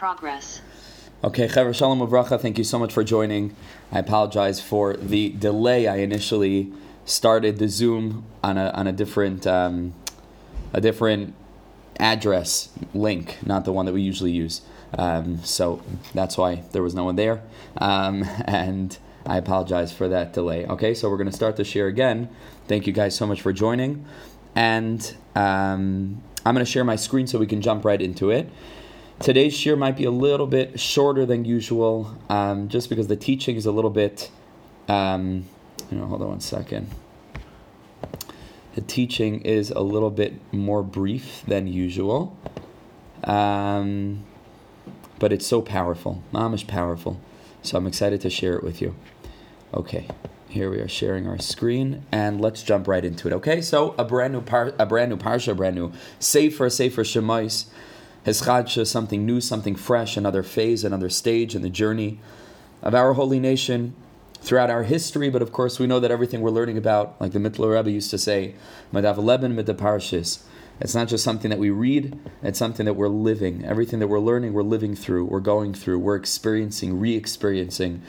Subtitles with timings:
[0.00, 0.62] Progress.
[1.22, 3.54] Okay, Chaver Shalom Uvracha, thank you so much for joining.
[3.92, 5.86] I apologize for the delay.
[5.86, 6.72] I initially
[7.04, 9.92] started the Zoom on a, on a different um,
[10.72, 11.34] a different
[11.98, 14.62] address link, not the one that we usually use.
[14.96, 15.82] Um, so
[16.14, 17.42] that's why there was no one there.
[17.76, 18.96] Um, and
[19.26, 20.64] I apologize for that delay.
[20.64, 22.30] Okay, so we're going to start the share again.
[22.68, 24.06] Thank you guys so much for joining.
[24.54, 28.48] And um, I'm going to share my screen so we can jump right into it.
[29.20, 33.54] Today's share might be a little bit shorter than usual, um, just because the teaching
[33.54, 34.30] is a little bit.
[34.88, 35.44] Um,
[35.90, 36.88] you know, hold on one second.
[38.76, 42.34] The teaching is a little bit more brief than usual,
[43.24, 44.24] um,
[45.18, 46.22] but it's so powerful.
[46.32, 47.20] Mom is powerful.
[47.62, 48.94] So I'm excited to share it with you.
[49.74, 50.08] Okay,
[50.48, 53.34] here we are sharing our screen, and let's jump right into it.
[53.34, 57.04] Okay, so a brand new par- a brand new parsha, a brand new sefer, sefer
[57.04, 57.66] shemais,
[58.26, 62.20] Heschadsha, something new, something fresh, another phase, another stage in the journey
[62.82, 63.94] of our holy nation
[64.40, 67.38] throughout our history, but of course we know that everything we're learning about, like the
[67.38, 68.54] Mittler Rebbe used to say,
[68.92, 70.38] Madav Leben the
[70.80, 73.64] It's not just something that we read, it's something that we're living.
[73.64, 78.02] Everything that we're learning, we're living through, we're going through, we're experiencing, re experiencing.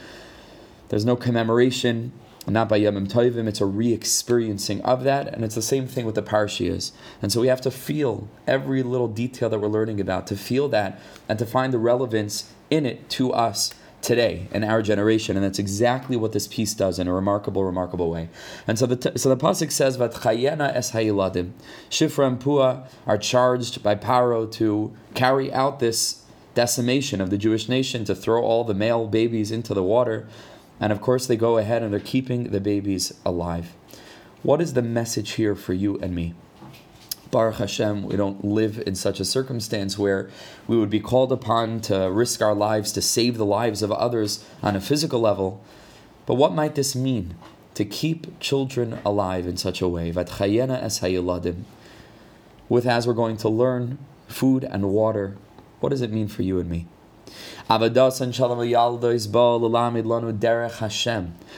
[0.87, 2.13] There's no commemoration,
[2.47, 6.05] not by Yom Tovim, it's a re experiencing of that, and it's the same thing
[6.05, 6.91] with the Parshiyas.
[7.21, 10.67] And so we have to feel every little detail that we're learning about, to feel
[10.69, 15.45] that, and to find the relevance in it to us today in our generation, and
[15.45, 18.29] that's exactly what this piece does in a remarkable, remarkable way.
[18.67, 21.51] And so the so the pasuk says, "Vatchayena es hayiladim."
[21.89, 26.23] Shifra and Pua are charged by Paro to carry out this
[26.55, 30.27] decimation of the Jewish nation, to throw all the male babies into the water,
[30.81, 33.73] and of course they go ahead and they're keeping the babies alive.
[34.43, 36.33] What is the message here for you and me?
[37.29, 40.29] Baruch Hashem, we don't live in such a circumstance where
[40.67, 44.43] we would be called upon to risk our lives to save the lives of others
[44.61, 45.63] on a physical level.
[46.25, 47.35] But what might this mean?
[47.75, 50.11] To keep children alive in such a way.
[50.11, 50.27] With
[52.85, 55.37] as we're going to learn food and water,
[55.79, 56.87] what does it mean for you and me?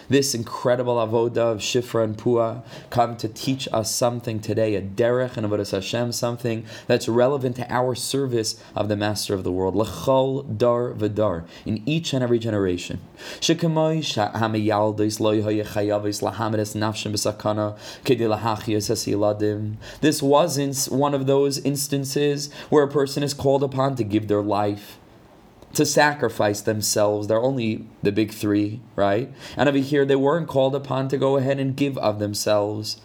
[0.10, 5.38] This incredible avoda of Shifra and Pua come to teach us something today, a derech
[5.38, 9.76] and avodas Hashem, something that's relevant to our service of the Master of the world.
[9.76, 13.00] Lechol dar v'dar in each and every generation.
[20.02, 24.42] This wasn't one of those instances where a person is called upon to give their
[24.42, 24.98] life
[25.74, 27.28] to sacrifice themselves.
[27.28, 29.34] They're only the big three, right?
[29.58, 33.02] And over here, they weren't called upon to go ahead and give of themselves,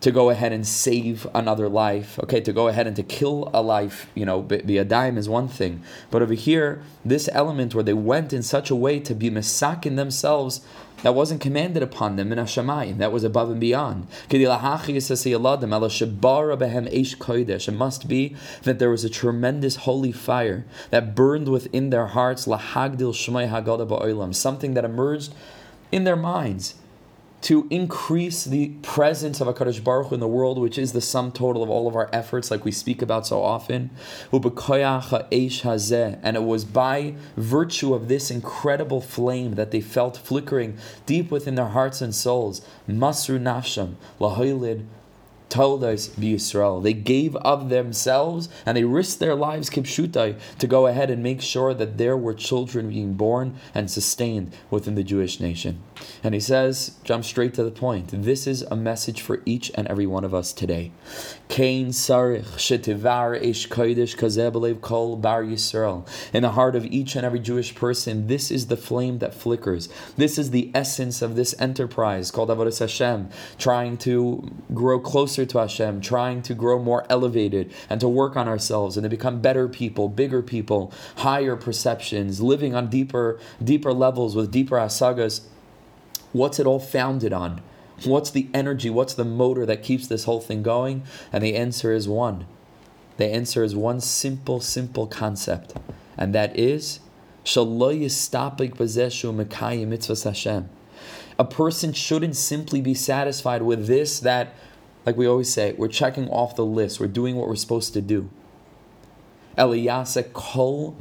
[0.00, 2.18] to go ahead and save another life.
[2.20, 5.28] Okay, to go ahead and to kill a life, you know, be a dime is
[5.28, 5.82] one thing.
[6.10, 9.96] But over here, this element where they went in such a way to be misakin
[9.96, 10.62] themselves
[11.02, 12.98] that wasn't commanded upon them in Hashemayim.
[12.98, 14.06] That was above and beyond.
[14.30, 14.46] It
[17.72, 24.74] must be that there was a tremendous holy fire that burned within their hearts, something
[24.74, 25.34] that emerged
[25.92, 26.74] in their minds
[27.42, 31.32] to increase the presence of HaKadosh Baruch Hu in the world, which is the sum
[31.32, 33.90] total of all of our efforts, like we speak about so often.
[34.32, 41.54] And it was by virtue of this incredible flame that they felt flickering deep within
[41.54, 42.60] their hearts and souls.
[42.88, 44.84] Masru nafsham, lahoylid,
[45.50, 46.80] told us be Israel.
[46.80, 51.42] They gave of themselves and they risked their lives kipshutai to go ahead and make
[51.42, 55.82] sure that there were children being born and sustained within the Jewish nation.
[56.22, 58.08] And he says, jump straight to the point.
[58.10, 60.92] This is a message for each and every one of us today.
[61.48, 64.16] Kain sarich shetivar ish kodesh
[64.80, 66.08] kol bar Yisrael.
[66.32, 69.88] In the heart of each and every Jewish person, this is the flame that flickers.
[70.16, 73.28] This is the essence of this enterprise called Avodah Hashem,
[73.58, 78.48] trying to grow closer to Hashem, trying to grow more elevated and to work on
[78.48, 84.36] ourselves and to become better people, bigger people, higher perceptions, living on deeper, deeper levels
[84.36, 85.42] with deeper asagas.
[86.32, 87.60] What's it all founded on?
[88.04, 88.88] What's the energy?
[88.88, 91.02] What's the motor that keeps this whole thing going?
[91.32, 92.46] And the answer is one.
[93.16, 95.74] The answer is one simple, simple concept,
[96.16, 97.00] and that is
[101.38, 104.54] a person shouldn't simply be satisfied with this, that,
[105.10, 108.00] like we always say, we're checking off the list, we're doing what we're supposed to
[108.00, 108.30] do.
[109.58, 110.94] Eliyase kol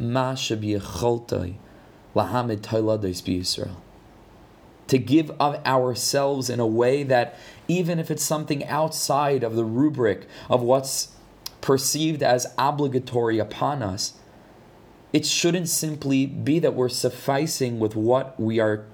[4.88, 9.63] to give of ourselves in a way that, even if it's something outside of the
[9.63, 11.09] rubric of what's
[11.61, 14.13] perceived as obligatory upon us,
[15.13, 18.85] it shouldn't simply be that we're sufficing with what we are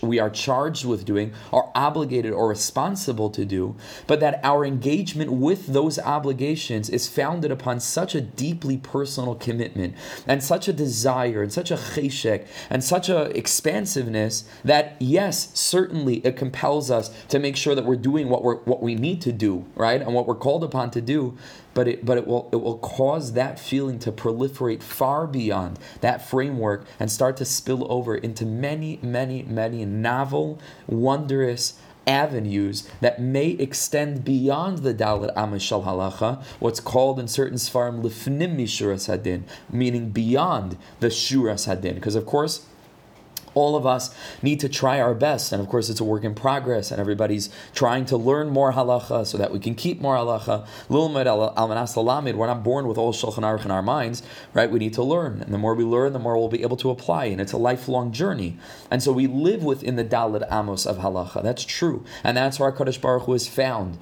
[0.00, 3.76] we are charged with doing, are obligated or responsible to do,
[4.06, 9.94] but that our engagement with those obligations is founded upon such a deeply personal commitment
[10.26, 16.16] and such a desire and such a cheshek and such a expansiveness that yes, certainly
[16.18, 19.32] it compels us to make sure that we're doing what we're what we need to
[19.32, 20.00] do, right?
[20.00, 21.36] And what we're called upon to do,
[21.80, 26.20] but it but it will it will cause that feeling to proliferate far beyond that
[26.28, 33.52] framework and start to spill over into many many many novel wondrous avenues that may
[33.52, 40.10] extend beyond the Dalit Amishal Halacha, what's called in certain Sfarim Lifnim Mishuras Hadin, meaning
[40.10, 41.94] beyond the Shuras Hadin.
[41.94, 42.66] Because, of course,
[43.54, 45.52] all of us need to try our best.
[45.52, 49.26] And of course, it's a work in progress, and everybody's trying to learn more halacha
[49.26, 50.66] so that we can keep more halacha.
[50.88, 54.22] We're not born with all Shulchan Aruch in our minds,
[54.54, 54.70] right?
[54.70, 55.42] We need to learn.
[55.42, 57.26] And the more we learn, the more we'll be able to apply.
[57.26, 58.58] And it's a lifelong journey.
[58.90, 61.42] And so we live within the Dalad Amos of halacha.
[61.42, 62.04] That's true.
[62.24, 63.98] And that's where Kadosh Baruch Hu is found.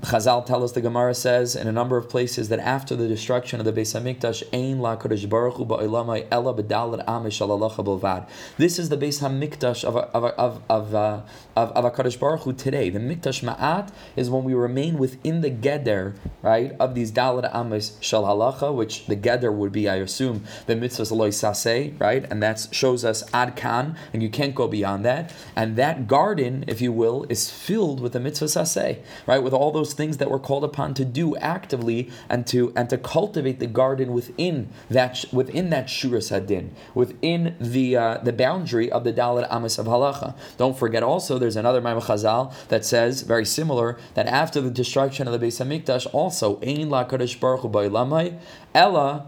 [0.00, 3.60] Chazal tell us the Gemara says in a number of places that after the destruction
[3.60, 8.26] of the Beis Hamikdash, Ein la Kodesh Baruch Hu ba'olamai ela b'dalet amish.
[8.56, 11.20] This is the Beis Hamikdash of of of of uh,
[11.54, 12.88] of, of Hakadosh Baruch Hu today.
[12.88, 18.02] The Mikdash Ma'at is when we remain within the Geder, right, of these Dalet Amish
[18.02, 22.42] Shal Halacha, which the Geder would be, I assume, the mitzvahs Eloi Saseh, right, and
[22.42, 25.30] that shows us Ad Kan, and you can't go beyond that.
[25.54, 29.73] And that garden, if you will, is filled with the mitzvah Saseh, right, with all
[29.74, 33.66] those things that we're called upon to do actively and to and to cultivate the
[33.66, 39.46] garden within that within that Shuras Hadin, within the uh, the boundary of the Dalet
[39.54, 40.34] Amos of Halacha.
[40.56, 45.28] Don't forget also there's another Maimon Chazal that says very similar that after the destruction
[45.28, 48.38] of the Beis Hamikdash, also Ein La Kadosh Baruch Hu
[48.74, 49.26] Ella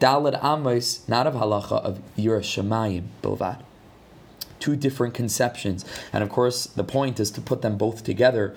[0.00, 3.62] Dalad Amos, not of halacha of Yerushalayim Bilvad.
[4.60, 8.54] Two different conceptions, and of course the point is to put them both together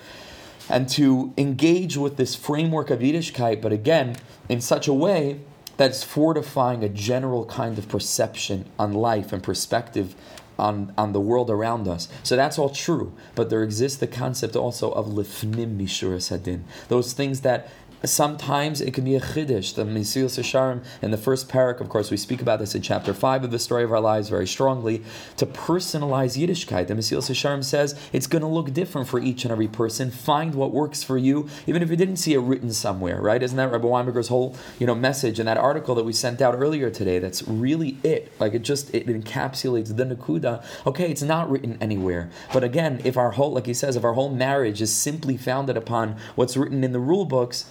[0.72, 4.16] and to engage with this framework of Yiddishkeit, but again
[4.50, 5.42] in such a way
[5.78, 10.16] that's fortifying a general kind of perception on life and perspective
[10.60, 12.08] on, on the world around us.
[12.24, 13.14] So that's all true.
[13.36, 16.62] But there exists the concept also of lifnim mishuras hadin.
[16.88, 17.70] Those things that
[18.04, 19.76] Sometimes it can be a chiddush.
[19.76, 23.14] The Mesilas Yesharim in the first parak, of course, we speak about this in chapter
[23.14, 25.04] five of the story of our lives very strongly.
[25.38, 29.52] To personalize Yiddishkeit, the Mesilas Yesharim says it's going to look different for each and
[29.52, 30.10] every person.
[30.10, 33.22] Find what works for you, even if you didn't see it written somewhere.
[33.22, 33.44] Right?
[33.44, 36.56] Isn't that Rabbi Weinberger's whole you know message in that article that we sent out
[36.56, 37.20] earlier today?
[37.20, 38.32] That's really it.
[38.40, 40.66] Like it just it encapsulates the nakuda.
[40.88, 44.14] Okay, it's not written anywhere, but again, if our whole like he says, if our
[44.14, 47.66] whole marriage is simply founded upon what's written in the rule books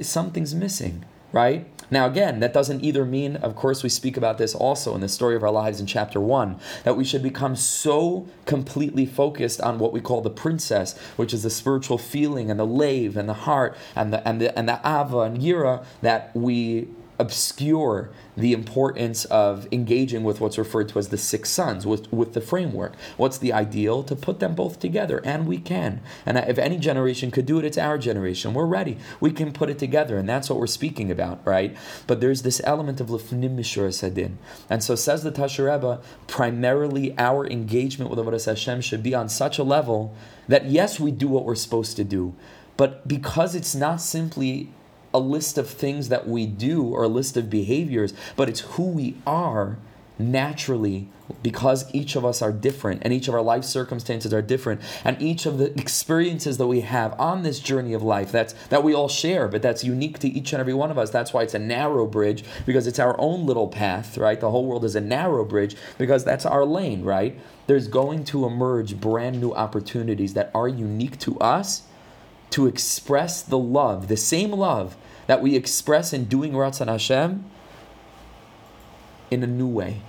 [0.00, 1.66] something's missing, right?
[1.90, 5.08] Now, again, that doesn't either mean, of course, we speak about this also in the
[5.10, 9.78] story of our lives in chapter one, that we should become so completely focused on
[9.78, 13.34] what we call the princess, which is the spiritual feeling and the lave and the
[13.34, 16.88] heart and the and the and the ava and yira, that we
[17.18, 22.32] obscure the importance of engaging with what's referred to as the six sons, with, with
[22.32, 22.94] the framework.
[23.16, 24.02] What's the ideal?
[24.04, 26.00] To put them both together, and we can.
[26.24, 28.54] And if any generation could do it, it's our generation.
[28.54, 28.96] We're ready.
[29.20, 31.76] We can put it together, and that's what we're speaking about, right?
[32.06, 34.38] But there's this element of lefnim mishur sadin.
[34.70, 39.58] And so says the Tasher primarily our engagement with Avodah Hashem should be on such
[39.58, 40.14] a level
[40.48, 42.34] that yes, we do what we're supposed to do,
[42.76, 44.70] but because it's not simply
[45.14, 48.88] a list of things that we do or a list of behaviors, but it's who
[48.88, 49.78] we are
[50.18, 51.08] naturally
[51.42, 54.80] because each of us are different and each of our life circumstances are different.
[55.04, 58.82] And each of the experiences that we have on this journey of life that's that
[58.82, 61.10] we all share but that's unique to each and every one of us.
[61.10, 64.38] That's why it's a narrow bridge because it's our own little path right?
[64.38, 67.38] The whole world is a narrow bridge because that's our lane right?
[67.66, 71.82] There's going to emerge brand new opportunities that are unique to us
[72.52, 77.44] to express the love the same love that we express in doing Ratzon Hashem
[79.30, 80.00] in a new way.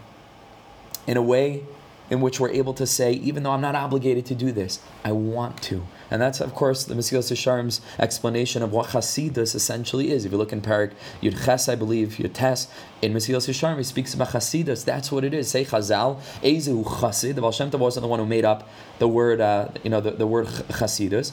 [1.08, 1.64] In a way
[2.10, 5.14] in which we're able to say, even though I'm not obligated to do this, I
[5.14, 5.86] want to.
[6.12, 10.26] And that's, of course, the Mesilas Yesharim's explanation of what Chasidus essentially is.
[10.26, 12.68] If you look in Parak Yud Ches, I believe, Yud Tes,
[13.02, 14.86] in Mesilas Yesharim, he speaks about Chasidus.
[14.86, 15.50] That's what it is.
[15.50, 17.36] Say Chazal, Ezehu Chasid.
[17.36, 18.70] The Baal Shem Tov wasn't the one who made up
[19.00, 21.32] the word, uh, you know, the, the word Chasidus.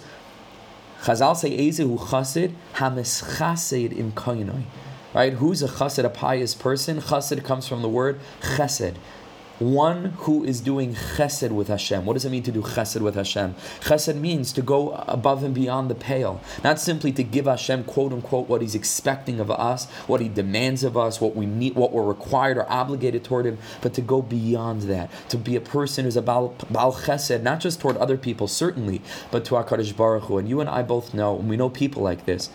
[1.02, 4.64] Chazal say Ezehu Chasid Hamischased im Koinoi.
[5.14, 5.32] Right?
[5.32, 7.00] Who's a chassid, a pious person?
[7.00, 8.94] Chassid comes from the word chesed.
[9.60, 12.06] One who is doing chesed with Hashem.
[12.06, 13.54] What does it mean to do chesed with Hashem?
[13.80, 18.12] Chesed means to go above and beyond the pale, not simply to give Hashem quote
[18.12, 21.92] unquote what He's expecting of us, what He demands of us, what we need, what
[21.92, 26.06] we're required or obligated toward Him, but to go beyond that, to be a person
[26.06, 30.24] who's a Baal, Baal chesed, not just toward other people, certainly, but to Hakadosh Baruch
[30.24, 30.38] Hu.
[30.38, 32.48] And you and I both know, and we know people like this.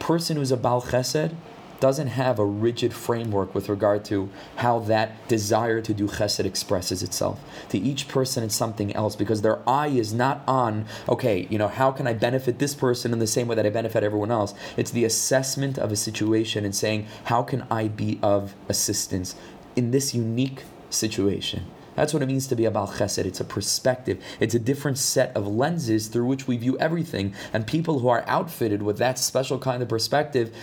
[0.00, 1.34] Person who's a Baal chesed
[1.80, 7.02] doesn't have a rigid framework with regard to how that desire to do chesed expresses
[7.02, 7.40] itself.
[7.70, 11.68] To each person, it's something else because their eye is not on, okay, you know,
[11.68, 14.54] how can I benefit this person in the same way that I benefit everyone else?
[14.76, 19.34] It's the assessment of a situation and saying, how can I be of assistance
[19.76, 21.66] in this unique situation?
[21.94, 23.24] That's what it means to be a Baal Chesed.
[23.24, 24.22] It's a perspective.
[24.38, 27.34] It's a different set of lenses through which we view everything.
[27.52, 30.54] And people who are outfitted with that special kind of perspective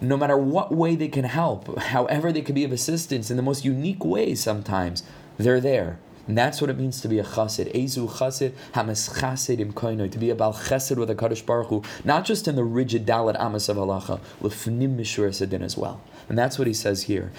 [0.00, 3.42] no matter what way they can help, however they can be of assistance in the
[3.42, 5.02] most unique ways sometimes,
[5.38, 5.98] they're there.
[6.28, 7.74] And that's what it means to be a chassid.
[7.74, 11.68] Ezu chassid, hamas chassid im koinoi, to be a bal chesed with a Kadosh Baruch
[11.68, 16.02] Hu, not just in the rigid dalit amas of halacha, lefnim mishur sedin as well.
[16.28, 17.32] And that's what he says here.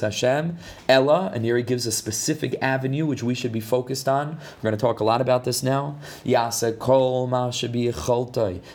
[0.00, 4.38] Hashem, ella, and here he gives a specific avenue which we should be focused on.
[4.62, 5.98] We're going to talk a lot about this now.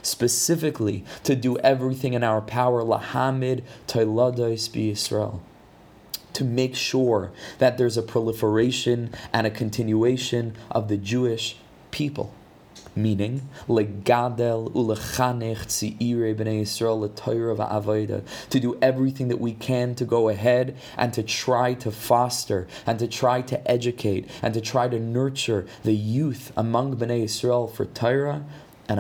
[0.02, 5.40] Specifically to do everything in our power, lahamid toiladois bi Yisrael
[6.34, 11.58] to make sure that there's a proliferation and a continuation of the Jewish
[11.90, 12.32] people.
[12.98, 17.08] Meaning, legadel ulechanech tziire b'nei Yisrael
[17.56, 22.68] va'avoda, to do everything that we can to go ahead and to try to foster
[22.88, 27.72] and to try to educate and to try to nurture the youth among b'nei Yisrael
[27.72, 28.44] for Torah
[28.90, 29.00] and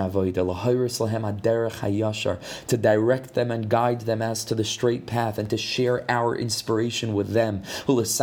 [1.71, 6.09] hayashar to direct them and guide them as to the straight path and to share
[6.09, 7.63] our inspiration with them.
[7.87, 8.19] Just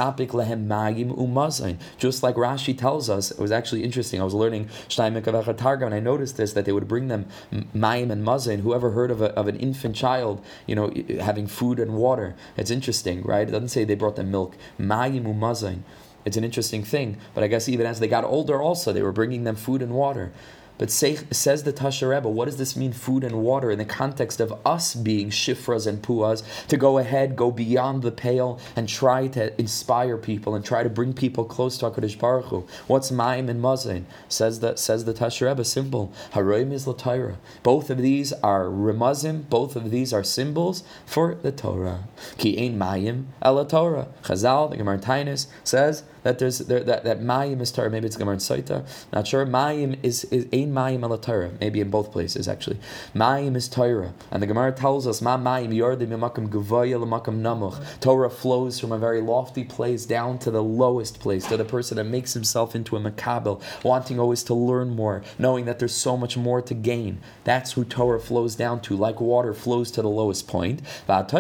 [2.23, 4.21] like Rashi tells us it was actually interesting.
[4.21, 8.25] I was learning Targum and I noticed this that they would bring them mayim and
[8.25, 8.61] mazain.
[8.61, 12.35] Whoever heard of, a, of an infant child you know having food and water?
[12.57, 13.49] It's interesting right?
[13.49, 14.57] It doesn't say they brought them milk.
[14.79, 15.83] Mayim umazain.
[16.25, 19.13] It's an interesting thing but I guess even as they got older also they were
[19.13, 20.33] bringing them food and water
[20.79, 23.85] but say, says the Tasha Rebbe, what does this mean, food and water, in the
[23.85, 28.89] context of us being shifras and puas, to go ahead, go beyond the pale, and
[28.89, 32.67] try to inspire people and try to bring people close to HaKadosh Baruch Hu.
[32.87, 34.07] What's Maim and Mazin?
[34.29, 36.13] Says the, says the Tasha Rebbe, simple.
[36.33, 37.37] Haroim is Latira.
[37.63, 42.05] Both of these are remazim, both of these are symbols for the Torah.
[42.39, 44.09] Ki ein Mayim el Torah.
[44.25, 47.91] Chazal, the Gemara says, that there's there, that that mayim is Torah.
[47.91, 48.85] Maybe it's Gemara Saita.
[49.13, 49.47] Not sure.
[49.47, 51.51] Mayim is is ein mayim ala Torah.
[51.61, 52.79] Maybe in both places actually.
[53.15, 58.01] Mayim is Torah, and the Gemara tells us ma mayim yordim mimakam guvaya lamakam namuch.
[58.01, 61.97] Torah flows from a very lofty place down to the lowest place, to the person
[61.97, 66.17] that makes himself into a makabel, wanting always to learn more, knowing that there's so
[66.17, 67.21] much more to gain.
[67.45, 70.81] That's who Torah flows down to, like water flows to the lowest point.
[71.07, 71.33] And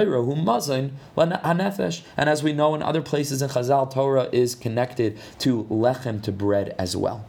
[2.30, 6.74] as we know in other places in Chazal, Torah is connected to lechem, to bread
[6.78, 7.24] as well.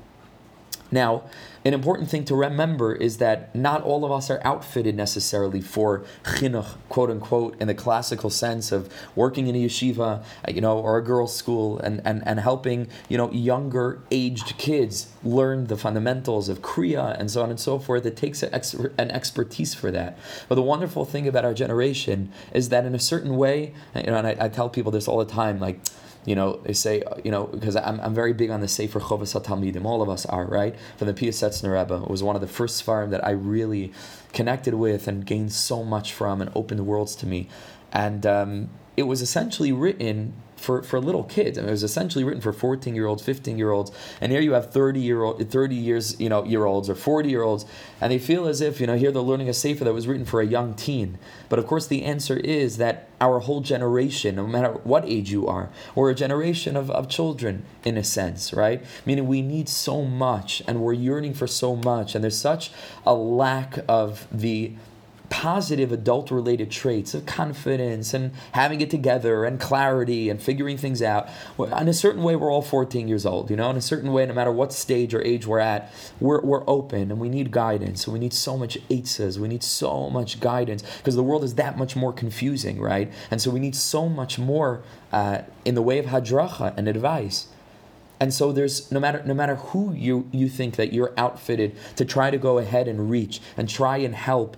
[0.92, 1.24] Now,
[1.66, 6.06] an important thing to remember is that not all of us are outfitted necessarily for
[6.24, 10.78] chinuch, quote unquote, in the classical sense of working in a yeshiva, uh, you know,
[10.78, 15.76] or a girls' school, and, and, and helping, you know, younger aged kids learn the
[15.76, 18.06] fundamentals of kriya and so on and so forth.
[18.06, 20.20] It takes an expertise for that.
[20.48, 24.18] But the wonderful thing about our generation is that in a certain way, you know,
[24.18, 25.80] and I, I tell people this all the time, like
[26.26, 29.40] you know, they say, you know, because I'm, I'm very big on the Sefer Chovas
[29.40, 29.86] HaTalmidim.
[29.86, 30.76] All of us are, right?
[30.98, 32.04] From the Piasetzner Rebbe.
[32.04, 33.94] It was one of the first Sfarim that I really
[34.34, 37.48] connected with and gained so much from and opened worlds to me.
[37.94, 40.34] And um, it was essentially written
[40.66, 41.58] for, for little kids.
[41.58, 44.42] I mean, it was essentially written for 14 year olds, 15 year olds, and here
[44.42, 47.66] you have 30 year old, 30 years, you know, year olds or 40 year olds,
[48.02, 50.26] and they feel as if, you know, here they're learning a sefer that was written
[50.26, 51.20] for a young teen.
[51.48, 55.48] But of course, the answer is that our whole generation, no matter what age you
[55.48, 58.84] are, we're a generation of, of children in a sense, right?
[59.06, 62.72] Meaning we need so much and we're yearning for so much, and there's such
[63.06, 64.74] a lack of the
[65.30, 71.02] positive adult related traits of confidence and having it together and clarity and figuring things
[71.02, 71.30] out.
[71.60, 74.26] In a certain way, we're all 14 years old, you know, in a certain way,
[74.26, 78.08] no matter what stage or age we're at, we're, we're open and we need guidance.
[78.08, 79.38] We need so much eitzes.
[79.38, 83.12] We need so much guidance because the world is that much more confusing, right?
[83.32, 87.48] And so we need so much more uh, in the way of hadracha and advice.
[88.20, 92.06] And so there's no matter no matter who you you think that you're outfitted to
[92.06, 94.56] try to go ahead and reach and try and help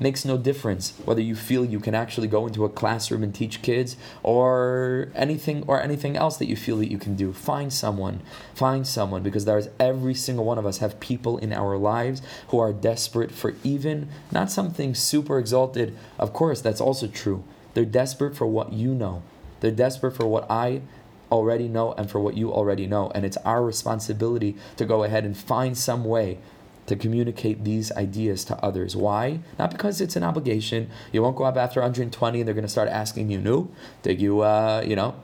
[0.00, 3.62] makes no difference whether you feel you can actually go into a classroom and teach
[3.62, 7.32] kids or anything or anything else that you feel that you can do.
[7.32, 8.20] Find someone
[8.54, 12.58] find someone because there's every single one of us have people in our lives who
[12.58, 15.96] are desperate for even not something super exalted.
[16.18, 17.44] Of course that's also true.
[17.74, 19.22] They're desperate for what you know.
[19.60, 20.82] They're desperate for what I
[21.30, 23.10] already know and for what you already know.
[23.14, 26.38] And it's our responsibility to go ahead and find some way
[26.86, 28.96] to communicate these ideas to others.
[28.96, 29.40] Why?
[29.58, 30.90] Not because it's an obligation.
[31.12, 33.68] You won't go up after 120 and they're going to start asking you, "No,
[34.02, 35.14] did you, uh, you know,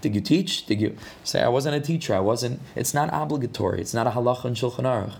[0.00, 0.66] did you teach?
[0.66, 2.14] Did you say I wasn't a teacher?
[2.14, 3.80] I wasn't." It's not obligatory.
[3.80, 5.14] It's not a halacha and shulchan aruch.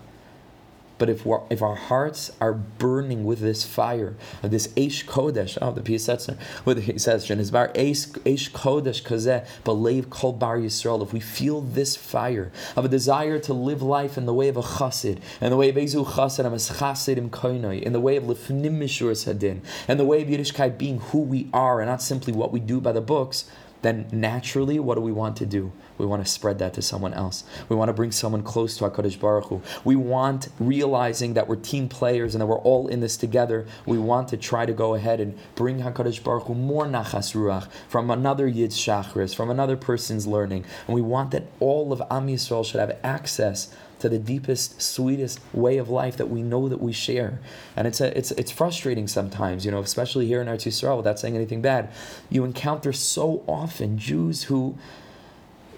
[0.97, 5.71] But if if our hearts are burning with this fire, of this Eish Kodesh, oh,
[5.71, 8.09] the Piyasetzer, what he says, bar Eish
[8.51, 13.53] Kodesh Kazeh, Belev Kol Bar Yisrael, if we feel this fire of a desire to
[13.53, 16.53] live life in the way of a chassid, in the way of Ezu chassid, am
[16.53, 20.77] chassid im koinoi, in the way of Lifnim Mishur Sadin, in the way of Yiddishkeit
[20.77, 23.45] being who we are and not simply what we do by the books,
[23.87, 25.71] then naturally, what do we want to do?
[25.97, 27.43] We want to spread that to someone else.
[27.69, 29.61] We want to bring someone close to HaKadosh Baruch Hu.
[29.83, 33.97] We want, realizing that we're team players and that we're all in this together, we
[33.97, 38.11] want to try to go ahead and bring HaKadosh Baruch Hu more nachas ruach from
[38.11, 40.65] another Yid Shachris, from another person's learning.
[40.85, 45.39] And we want that all of Am Yisrael should have access to the deepest, sweetest
[45.53, 47.39] way of life that we know that we share.
[47.75, 51.19] And it's a, it's it's frustrating sometimes, you know, especially here in Eretz Yisrael, without
[51.19, 51.89] saying anything bad.
[52.29, 54.77] You encounter so often Jews who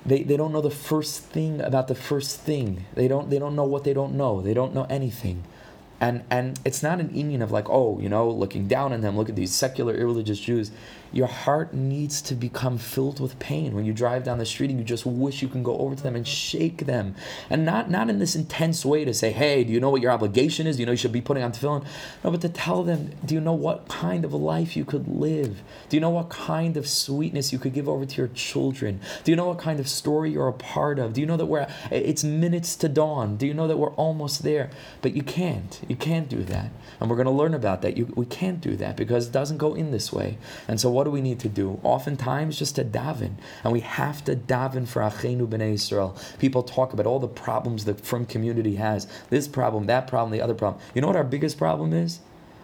[0.06, 2.86] they, they don't know the first thing about the first thing.
[2.94, 4.42] They don't they don't know what they don't know.
[4.42, 5.44] They don't know anything.
[6.02, 9.18] And and it's not an union of like, oh, you know, looking down on them,
[9.18, 10.72] look at these secular, irreligious Jews.
[11.12, 13.74] Your heart needs to become filled with pain.
[13.74, 16.04] When you drive down the street and you just wish you can go over to
[16.04, 17.16] them and shake them.
[17.50, 20.12] And not not in this intense way to say hey do you know what your
[20.12, 20.78] obligation is?
[20.78, 21.84] Do you know you should be putting on tefillin?
[22.24, 25.62] No but to tell them do you know what kind of life you could live?
[25.90, 29.02] Do you know what kind of sweetness you could give over to your children?
[29.24, 31.14] Do you know what kind of story you're a part of?
[31.14, 33.36] Do you know that we're it's minutes to dawn?
[33.36, 34.70] Do you know that we're almost there?
[35.02, 38.12] But you can't you can't do that and we're going to learn about that you,
[38.16, 41.12] we can't do that because it doesn't go in this way and so what do
[41.12, 41.80] we need to do?
[41.84, 46.16] Oftentimes, just to daven, and we have to daven for Achenu b'nei Israel.
[46.38, 49.08] People talk about all the problems the frum community has.
[49.30, 50.82] This problem, that problem, the other problem.
[50.94, 52.20] You know what our biggest problem is?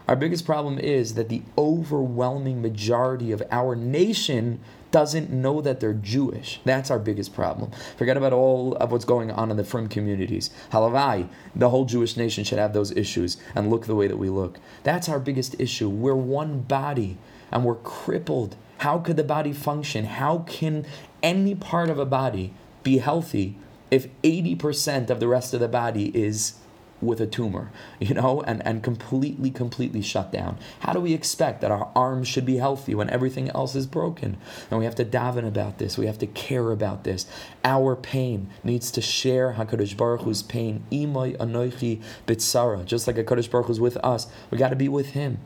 [0.08, 4.60] Our biggest problem is that the overwhelming majority of our nation
[4.92, 6.62] doesn't know that they're Jewish.
[6.64, 7.72] That's our biggest problem.
[7.98, 10.52] Forget about all of what's going on in the frum communities.
[10.72, 14.30] Halavai, the whole Jewish nation should have those issues and look the way that we
[14.30, 14.60] look.
[14.84, 15.90] That's our biggest issue.
[15.90, 17.18] We're one body
[17.52, 18.56] and we're crippled.
[18.78, 20.06] How could the body function?
[20.06, 20.86] How can
[21.24, 23.58] any part of a body be healthy
[23.92, 26.54] if 80% of the rest of the body is
[27.02, 30.58] with a tumor, you know, and, and completely, completely shut down.
[30.80, 34.38] How do we expect that our arms should be healthy when everything else is broken?
[34.70, 35.98] And we have to daven about this.
[35.98, 37.26] We have to care about this.
[37.64, 40.84] Our pain needs to share HaKadosh Baruch Hu's pain.
[40.92, 42.86] Imay anoichi bitsara.
[42.86, 45.40] Just like HaKadosh Baruch Hu's with us, we got to be with him.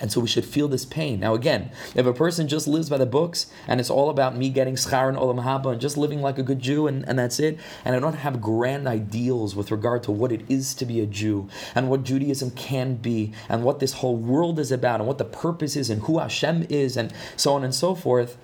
[0.00, 1.20] And so we should feel this pain.
[1.20, 4.50] Now, again, if a person just lives by the books and it's all about me
[4.50, 7.40] getting schar and olam haba and just living like a good Jew and, and that's
[7.40, 11.00] it, and I don't have grand ideals with regard to what it is to be
[11.00, 15.06] a Jew and what Judaism can be and what this whole world is about and
[15.06, 18.36] what the purpose is and who Hashem is and so on and so forth,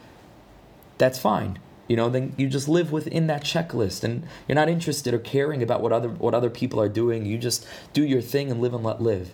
[0.99, 1.59] that's fine.
[1.89, 5.63] You know, then you just live within that checklist and you're not interested or caring
[5.63, 7.27] about what other what other people are doing.
[7.27, 9.33] You just do your thing and live and let live.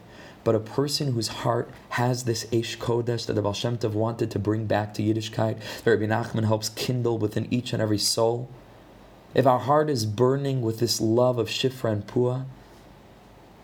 [0.48, 4.30] But a person whose heart has this Eish Kodesh that the Baal Shem Tov wanted
[4.30, 8.48] to bring back to Yiddishkeit, that Rabbi Nachman helps kindle within each and every soul,
[9.34, 12.46] if our heart is burning with this love of Shifra and Pua,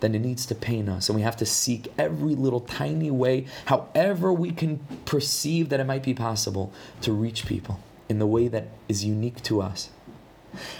[0.01, 1.09] then it needs to pain us.
[1.09, 5.85] And we have to seek every little tiny way, however we can perceive that it
[5.85, 6.70] might be possible,
[7.01, 9.88] to reach people in the way that is unique to us.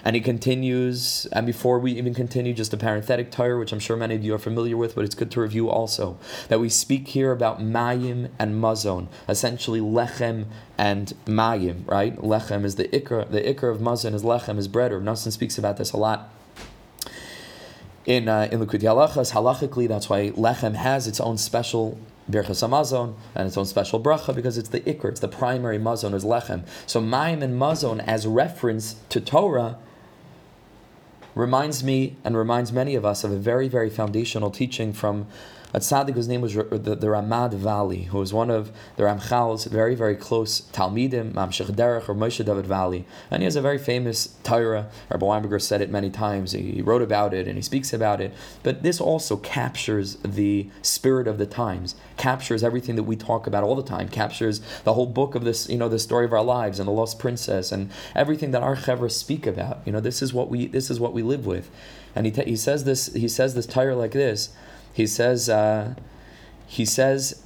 [0.05, 3.97] And he continues, and before we even continue, just a parenthetic Torah, which I'm sure
[3.97, 7.09] many of you are familiar with, but it's good to review also, that we speak
[7.09, 10.47] here about Mayim and Mazon, essentially Lechem
[10.79, 12.17] and Mayim, right?
[12.17, 15.59] Lechem is the Ikr, the Ikr of Mazon is Lechem, is bread, or Nassim speaks
[15.59, 16.31] about this a lot
[18.07, 21.99] in uh, in Likutei Halachas, halachically, that's why lechem has its own special
[22.31, 26.15] Birchas Hamazon and its own special bracha because it's the ikr, it's the primary mazon
[26.15, 26.67] is lechem.
[26.87, 29.77] So Mayim and mazon as reference to Torah
[31.35, 35.27] reminds me and reminds many of us of a very very foundational teaching from
[35.75, 39.65] a tzaddik whose name was the, the Ramad Valle, who was one of the Ramchal's
[39.65, 43.05] very, very close Talmidim, Mamshech Derech or Moshe David Valle.
[43.29, 44.89] And he has a very famous Torah.
[45.11, 46.53] Rabbi Weinberger said it many times.
[46.53, 48.33] He wrote about it and he speaks about it.
[48.63, 53.65] But this also captures the spirit of the times, captures everything that we talk about
[53.65, 56.45] all the time, captures the whole book of this, you know, the story of our
[56.45, 59.81] lives and the lost princess and everything that our chevra speak about.
[59.85, 61.69] You know, this is what we this is what we live with.
[62.15, 64.51] And he, t- he says this he says this Torah like this
[64.95, 65.95] he says, uh,
[66.67, 67.43] he says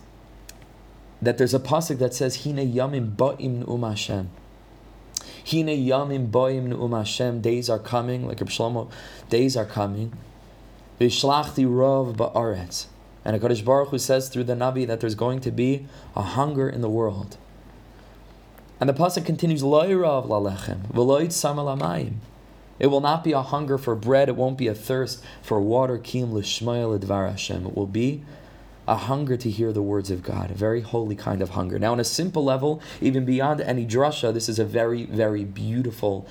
[1.21, 4.29] that there's a pasuk that says, "Hine yamim ba'im um Hashem."
[5.51, 7.41] Hine yamim ba'im um Hashem.
[7.41, 8.91] Days are coming, like Reb Shlomo.
[9.31, 10.13] Days are coming.
[11.01, 12.87] Vishlachti rov ba'aretz.
[13.25, 16.69] And Hakadosh Baruch Hu says through the Navi that there's going to be a hunger
[16.69, 17.39] in the world.
[18.79, 21.57] And the pasuk continues, "Lo yirav lalechem, v'lo yitzam
[22.79, 24.29] it will not be a hunger for bread.
[24.29, 25.99] It won't be a thirst for water.
[25.99, 26.37] Kim.
[26.37, 28.23] It will be
[28.87, 31.79] a hunger to hear the words of God, a very holy kind of hunger.
[31.79, 36.27] Now, on a simple level, even beyond any drasha, this is a very, very beautiful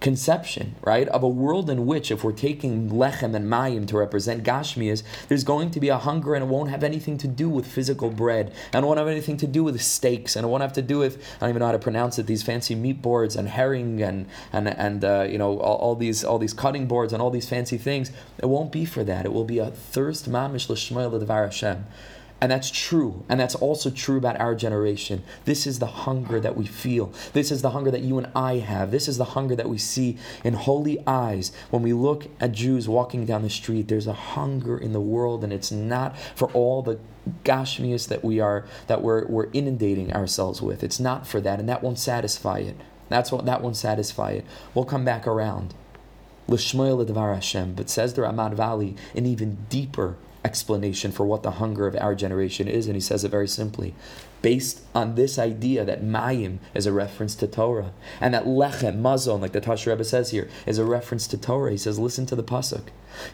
[0.00, 4.42] conception, right, of a world in which, if we're taking lechem and mayim to represent
[4.42, 7.66] gashmias, there's going to be a hunger and it won't have anything to do with
[7.66, 10.72] physical bread, and it won't have anything to do with steaks, and it won't have
[10.72, 13.36] to do with I don't even know how to pronounce it, these fancy meat boards
[13.36, 17.12] and herring and and and uh, you know all, all, these all these cutting boards
[17.12, 18.10] and all these fancy things.
[18.38, 19.26] It won't be for that.
[19.26, 21.86] It will be a thirst mamish l'shmoel Hashem.
[22.40, 23.22] And that's true.
[23.28, 25.22] And that's also true about our generation.
[25.44, 27.12] This is the hunger that we feel.
[27.34, 28.90] This is the hunger that you and I have.
[28.90, 32.88] This is the hunger that we see in holy eyes when we look at Jews
[32.88, 33.88] walking down the street.
[33.88, 36.98] There's a hunger in the world, and it's not for all the
[37.44, 40.82] gashmias that we are that we're, we're inundating ourselves with.
[40.82, 42.76] It's not for that, and that won't satisfy it.
[43.10, 44.46] That's what that won't satisfy it.
[44.72, 45.74] We'll come back around.
[46.48, 51.86] L'shmoel Hashem, but says the Ramad Valle, an even deeper explanation for what the hunger
[51.86, 53.94] of our generation is, and he says it very simply.
[54.42, 59.40] Based on this idea that Mayim is a reference to Torah, and that Lechem, Mazon,
[59.40, 61.72] like the Tash Rebbe says here, is a reference to Torah.
[61.72, 62.84] He says, listen to the Pasuk.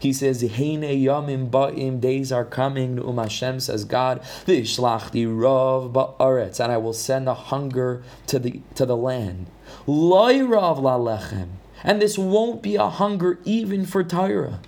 [0.01, 6.59] He says, Heine Yamim Ba'im, days are coming, Um Hashem says God, Vishlachti Rav Ba'aretz,
[6.59, 9.47] and I will send a hunger to the to the land.
[9.87, 11.49] Loi Rav La Lechem.
[11.85, 14.61] And this won't be a hunger even for Torah.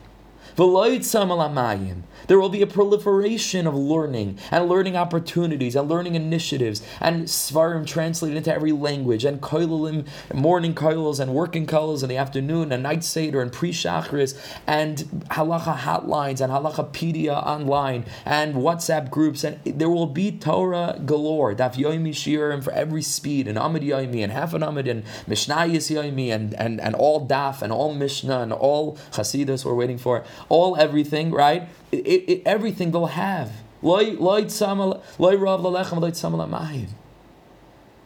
[2.28, 7.86] There will be a proliferation of learning and learning opportunities and learning initiatives and svarim
[7.86, 12.82] translated into every language and koilim, morning koilils and working koilils in the afternoon and
[12.82, 14.98] night seder and pre-shachris and
[15.30, 21.76] halacha hotlines and halachapedia online and WhatsApp groups and there will be Torah galore, daf
[21.76, 26.28] yomi shiurim for every speed and amid yomi and half an amid and mishnayis yomi
[26.28, 30.76] and, and, and all daf and all mishnah and all chasidus we're waiting for, all
[30.76, 31.66] everything, right?
[31.92, 33.52] It, it, everything they'll have.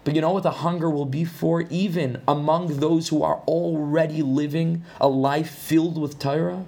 [0.04, 4.22] But you know what the hunger will be for, even among those who are already
[4.22, 6.64] living a life filled with Torah?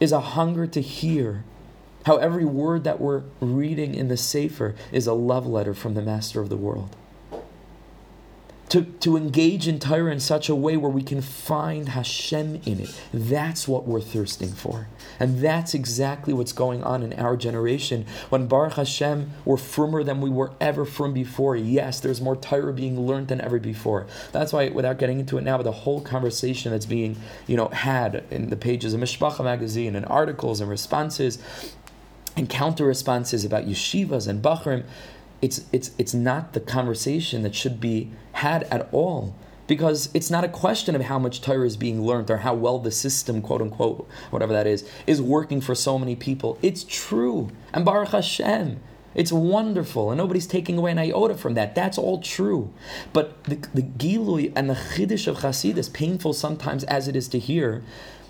[0.00, 1.44] Is a hunger to hear
[2.04, 6.02] how every word that we're reading in the Sefer is a love letter from the
[6.02, 6.96] Master of the world
[8.72, 12.80] to, to engage in Torah in such a way where we can find Hashem in
[12.80, 12.98] it.
[13.12, 14.88] That's what we're thirsting for.
[15.20, 18.06] And that's exactly what's going on in our generation.
[18.30, 21.54] When Baruch Hashem, we're firmer than we were ever from before.
[21.54, 24.06] Yes, there's more Torah being learned than ever before.
[24.32, 27.68] That's why, without getting into it now, but the whole conversation that's being, you know,
[27.68, 31.36] had in the pages of Mishpacha magazine and articles and responses
[32.36, 34.84] and counter responses about yeshivas and bachrim,
[35.42, 39.34] it's, it's, it's not the conversation that should be had at all.
[39.66, 42.78] Because it's not a question of how much Torah is being learned or how well
[42.78, 46.58] the system, quote unquote, whatever that is, is working for so many people.
[46.62, 47.50] It's true.
[47.72, 48.80] And Baruch Hashem,
[49.14, 51.74] it's wonderful, and nobody's taking away an iota from that.
[51.74, 52.72] That's all true.
[53.12, 57.38] But the, the Gilui and the Chiddush of Chassidus, painful sometimes as it is to
[57.38, 57.82] hear,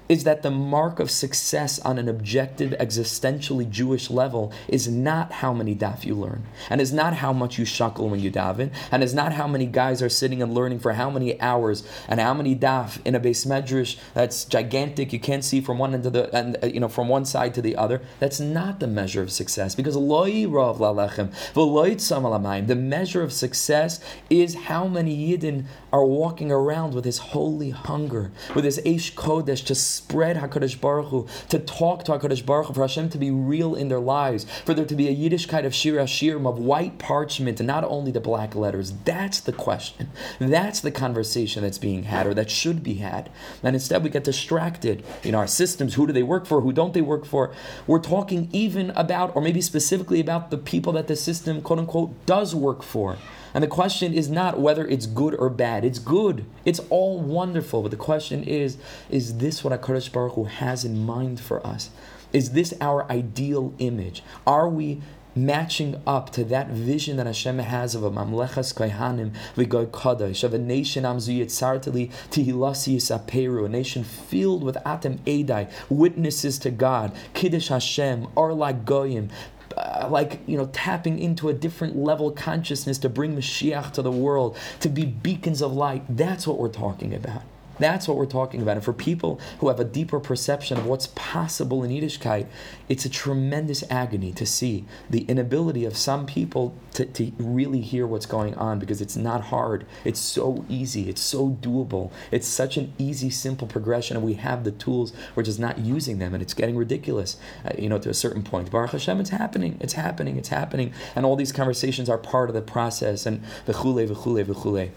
[0.09, 5.53] is that the mark of success on an objective, existentially Jewish level is not how
[5.53, 9.03] many daf you learn, and is not how much you shuckle when you daven, and
[9.03, 12.35] is not how many guys are sitting and learning for how many hours and how
[12.35, 15.13] many daf in a beis medrash that's gigantic.
[15.13, 17.55] You can't see from one end to the and uh, you know from one side
[17.55, 18.01] to the other.
[18.19, 24.87] That's not the measure of success because loy rav the measure of success is how
[24.87, 30.37] many yidden are walking around with his holy hunger, with his eish kodesh to spread
[30.37, 33.89] Hakadosh Baruch Hu, to talk to Hakadosh Baruch Hu, for Hashem to be real in
[33.89, 37.67] their lives, for there to be a Yiddishkeit of Shir Hashirim of white parchment and
[37.67, 38.93] not only the black letters.
[39.05, 40.09] That's the question.
[40.39, 43.31] That's the conversation that's being had or that should be had.
[43.63, 45.95] And instead, we get distracted in our systems.
[45.95, 46.61] Who do they work for?
[46.61, 47.53] Who don't they work for?
[47.87, 52.27] We're talking even about, or maybe specifically about the people that the system, quote unquote,
[52.27, 53.19] does work for.
[53.55, 55.85] And the question is not whether it's good or bad.
[55.85, 56.45] It's good.
[56.65, 57.83] It's all wonderful.
[57.83, 58.79] But the question is,
[59.11, 61.91] is this what HaKadosh Baruch Hu has in mind for us?
[62.33, 64.23] Is this our ideal image?
[64.47, 65.03] Are we
[65.35, 70.53] matching up to that vision that Hashem has of a mamlechas kohanim v'goy kadosh, of
[70.53, 77.13] a nation amzu yitzarteli tihilasi yisaperu, a nation filled with atem edai, witnesses to God,
[77.33, 79.31] kiddush Hashem, or like goyim,
[79.77, 84.13] uh, like you know tapping into a different level consciousness to bring Mashiach to the
[84.13, 86.05] world, to be beacons of light.
[86.09, 87.43] That's what we're talking about.
[87.83, 88.77] That's what we're talking about.
[88.77, 92.47] And for people who have a deeper perception of what's possible in Yiddishkeit,
[92.89, 98.07] it's a tremendous agony to see the inability of some people to, to really hear
[98.07, 99.85] what's going on because it's not hard.
[100.05, 101.09] It's so easy.
[101.09, 102.13] It's so doable.
[102.31, 105.13] It's such an easy, simple progression, and we have the tools.
[105.35, 108.45] We're just not using them, and it's getting ridiculous, uh, you know, to a certain
[108.45, 108.71] point.
[108.71, 109.77] Baruch Hashem, it's happening.
[109.81, 110.37] It's happening.
[110.37, 110.93] It's happening.
[111.17, 113.27] And all these conversations are part of the process.
[113.27, 114.91] And v'chule, v'chule, v'chule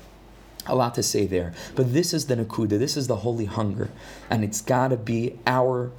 [0.67, 1.53] a lot to say there.
[1.75, 3.89] But this is the Nakuda, this is the holy hunger.
[4.29, 5.91] And it's got to be our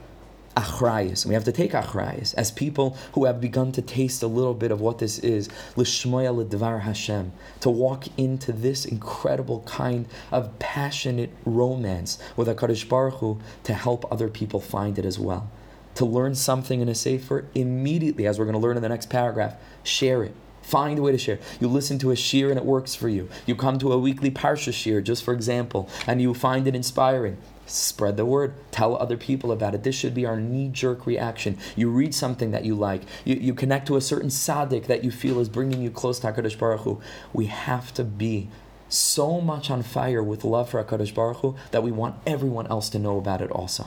[0.57, 1.27] achrayas.
[1.27, 4.71] We have to take achrayas as people who have begun to taste a little bit
[4.71, 5.49] of what this is.
[5.77, 7.33] L'shmoya l'dvar Hashem.
[7.61, 14.11] To walk into this incredible kind of passionate romance with HaKadosh Baruch Hu to help
[14.11, 15.51] other people find it as well.
[15.97, 19.09] To learn something in a sefer immediately, as we're going to learn in the next
[19.09, 20.35] paragraph, share it
[20.67, 21.39] Find a way to share.
[21.61, 23.29] You listen to a shir and it works for you.
[23.47, 27.37] You come to a weekly parsha shir, just for example, and you find it inspiring.
[27.67, 28.53] Spread the word.
[28.73, 29.85] Tell other people about it.
[29.85, 31.57] This should be our knee-jerk reaction.
[31.77, 33.03] You read something that you like.
[33.25, 36.33] You, you connect to a certain tzaddik that you feel is bringing you close to
[36.33, 37.01] Hakadosh Baruch Hu.
[37.33, 38.49] We have to be
[38.89, 42.89] so much on fire with love for Hakadosh Baruch Hu that we want everyone else
[42.89, 43.87] to know about it also.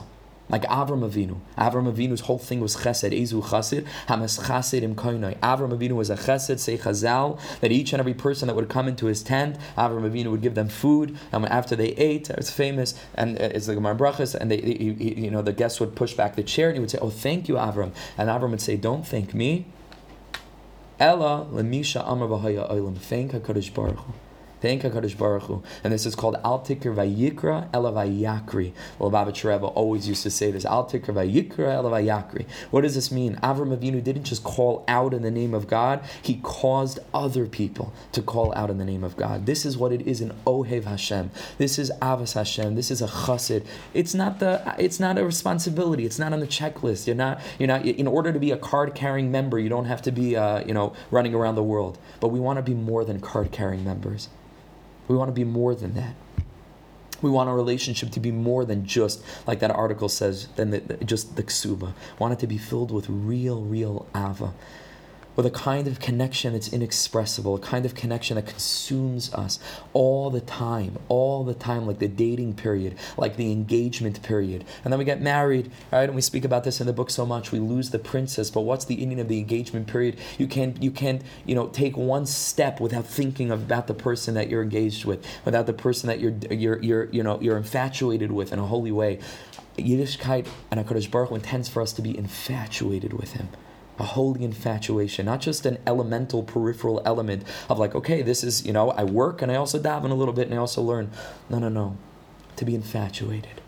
[0.50, 1.38] Like Avram Avinu.
[1.56, 3.12] Avram Avinu's whole thing was chesed.
[3.12, 5.38] Ezu chassid, hamas chassid im koinoi.
[5.38, 8.88] Avram Avinu was a chesed, say chazal, that each and every person that would come
[8.88, 12.94] into his tent, Avram Avinu would give them food, and after they ate, it's famous,
[13.14, 16.36] and uh, it's the Gemara Brachas, and they, you know, the guests would push back
[16.36, 17.92] the chair, and he would say, oh, thank you, Avram.
[18.18, 19.66] And Avram would say, don't thank me.
[20.98, 22.98] Ella lemisha amar v'haya olam.
[22.98, 24.12] Thank HaKadosh Baruch Hu.
[24.60, 25.62] Thank HaKadosh Baruch Hu.
[25.82, 28.72] And this is called Al Tikr Vayikra Elavayakri.
[28.98, 32.46] Well, Rebbe always used to say this, Al Tikr Vayikra Elavayakri.
[32.70, 33.36] What does this mean?
[33.36, 37.92] Avram Avinu didn't just call out in the name of God, he caused other people
[38.12, 39.46] to call out in the name of God.
[39.46, 41.30] This is what it is in Ohev Hashem.
[41.56, 42.74] This is Avas Hashem.
[42.74, 43.64] This is a chassid.
[43.94, 46.04] It's not the it's not a responsibility.
[46.04, 47.06] It's not on the checklist.
[47.06, 50.02] You're not you're not in order to be a card carrying member, you don't have
[50.02, 51.98] to be uh, you know running around the world.
[52.20, 54.28] But we want to be more than card carrying members.
[55.10, 56.14] We want to be more than that.
[57.20, 60.80] We want our relationship to be more than just, like that article says, than the,
[61.04, 61.94] just the ksuba.
[62.20, 64.54] Want it to be filled with real, real ava
[65.40, 69.58] with a kind of connection that's inexpressible, a kind of connection that consumes us
[69.94, 74.66] all the time, all the time, like the dating period, like the engagement period.
[74.84, 76.02] And then we get married, right?
[76.02, 77.52] And we speak about this in the book so much.
[77.52, 80.18] We lose the princess, but what's the ending of the engagement period?
[80.36, 84.50] You can't, you can't, you know, take one step without thinking about the person that
[84.50, 88.52] you're engaged with, without the person that you're, you're, you're, you know, you're infatuated with
[88.52, 89.18] in a holy way.
[89.78, 93.48] Yiddishkeit and HaKadosh Baruch Hu intends for us to be infatuated with him
[94.00, 98.72] a holy infatuation, not just an elemental peripheral element of like, okay, this is, you
[98.72, 101.10] know, I work and I also daven a little bit and I also learn.
[101.48, 101.96] No, no, no.
[102.56, 103.60] To be infatuated.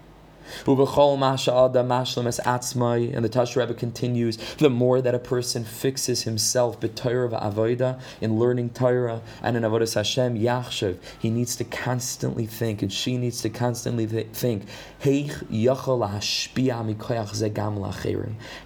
[3.14, 9.22] And the Tash Rebbe continues, the more that a person fixes himself in learning Torah
[9.42, 14.06] and in Avodah Hashem, Yachshav, he needs to constantly think, and she needs to constantly
[14.06, 14.64] th- think,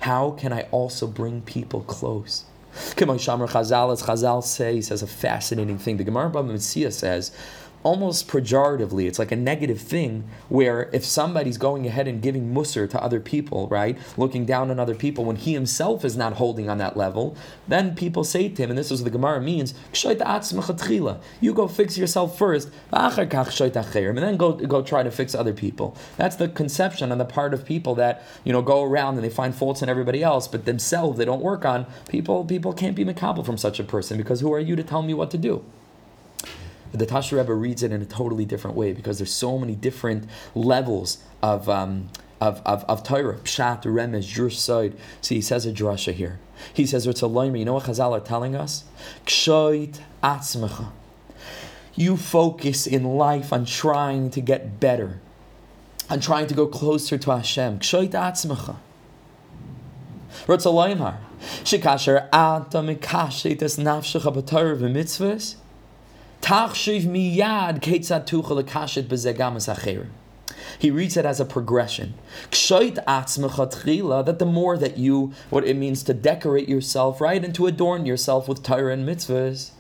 [0.01, 2.45] how can I also bring people close?
[2.77, 5.97] Chazal, as Chazal says, says a fascinating thing.
[5.97, 7.33] The Gemara Baba Metzia says,
[7.87, 9.07] almost pejoratively.
[9.07, 13.21] It's like a negative thing where if somebody's going ahead and giving musr to other
[13.21, 16.97] people, right, looking down on other people when he himself is not holding on that
[16.97, 17.37] level,
[17.69, 19.73] then people say to him, and this is what the Gemara means,
[21.41, 25.97] you go fix yourself first, and then go go try to fix other people.
[26.17, 29.31] That's the conception on the part of people that you know go around and they
[29.31, 31.87] find faults in everybody else, but themselves they don't work on.
[32.09, 35.03] People people can't be makabel from such a person because who are you to tell
[35.03, 35.65] me what to do?
[36.93, 40.29] The Tasha Rebbe reads it in a totally different way because there's so many different
[40.55, 41.69] levels of.
[41.69, 44.95] Um, of, of, of Torah, Pshat, Remez, your side.
[45.23, 46.39] See, he says a drasha here.
[46.73, 48.85] He says, you know what Chazal are telling us?
[49.25, 50.91] Kshoit atzmecha.
[51.95, 55.21] You focus in life on trying to get better,
[56.11, 57.79] on trying to go closer to Hashem.
[57.79, 58.77] Kshoit atzmecha.
[60.47, 61.17] Rotzalayimar.
[61.65, 65.57] Shekasher ata mikashet es nafshecha b'torah v'mitzvahs.
[66.47, 70.07] Tachshiv miyad acherim.
[70.79, 72.15] He reads it as a progression.
[72.53, 78.07] That the more that you, what it means to decorate yourself, right, and to adorn
[78.07, 79.73] yourself with Torah and mitzvahs,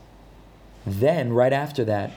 [0.84, 2.10] then right after that,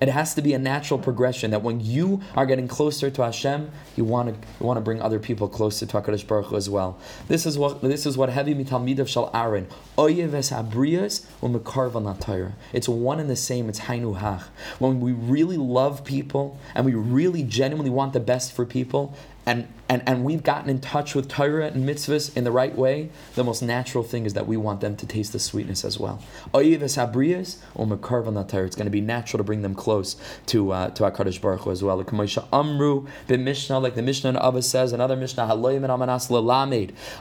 [0.00, 3.70] it has to be a natural progression that when you are getting closer to Hashem,
[3.96, 6.68] you want to you want to bring other people closer to Hakadosh Baruch Hu as
[6.68, 6.98] well.
[7.28, 13.20] This is what this is what heavy mitalmidav shal Aaron oyeves habriyas umekarvan It's one
[13.20, 13.68] and the same.
[13.68, 14.42] It's hainu hach.
[14.78, 19.14] When we really love people and we really genuinely want the best for people,
[19.46, 23.10] and, and, and we've gotten in touch with Torah and mitzvahs in the right way,
[23.34, 26.22] the most natural thing is that we want them to taste the sweetness as well.
[26.54, 28.66] Makarvanatir.
[28.66, 31.70] It's going to be natural to bring them close to uh, to HaKadosh Baruch Hu
[31.70, 32.04] as well.
[32.52, 35.44] Amru, the Mishnah, like the Mishnah in Avos says, another Mishnah,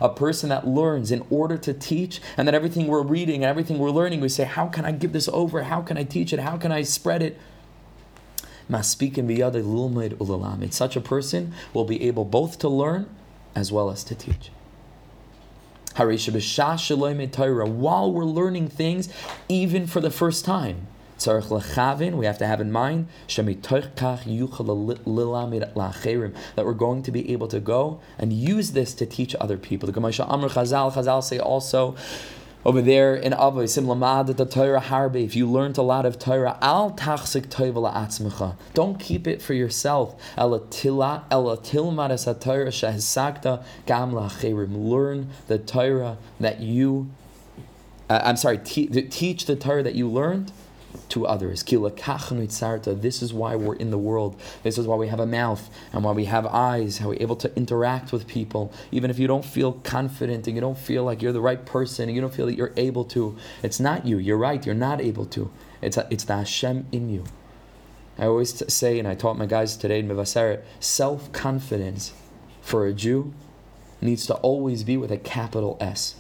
[0.01, 3.79] a person that learns in order to teach, and that everything we're reading and everything
[3.79, 5.63] we're learning, we say, how can I give this over?
[5.63, 6.39] How can I teach it?
[6.39, 7.39] How can I spread it?
[8.69, 9.01] Such
[10.95, 13.09] a person will be able both to learn
[13.55, 14.49] as well as to teach.
[15.95, 16.07] While
[18.11, 19.09] we're learning things,
[19.47, 20.87] even for the first time,
[21.25, 23.45] we have to have in mind that
[26.57, 29.91] we're going to be able to go and use this to teach other people.
[29.91, 31.95] The Chazal say also
[32.65, 36.17] over there in Avos, Sim Lamad the Torah Harbe, if you learned a lot of
[36.17, 38.55] Torah, Al Tachsik Toivala Atzmecha.
[38.73, 40.15] Don't keep it for yourself.
[40.37, 44.89] Elatila Elatilmaras Torah Shehesakta Gam Lacherim.
[44.89, 47.09] Learn the Torah that you
[48.09, 50.51] uh, I'm sorry, te- teach the Torah that you learned
[51.09, 51.63] to others.
[51.63, 54.39] This is why we're in the world.
[54.63, 57.35] This is why we have a mouth and why we have eyes, how we're able
[57.37, 58.73] to interact with people.
[58.91, 62.09] Even if you don't feel confident and you don't feel like you're the right person
[62.09, 64.17] and you don't feel that you're able to, it's not you.
[64.17, 65.51] You're right, you're not able to.
[65.81, 67.25] It's, a, it's the Hashem in you.
[68.17, 72.13] I always say, and I taught my guys today in Mevaseret, self confidence
[72.61, 73.33] for a Jew
[74.01, 76.15] needs to always be with a capital S.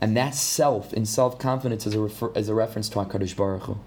[0.00, 3.62] And that self in self confidence is a, refer, is a reference to HaKadosh Baruch
[3.64, 3.78] Hu.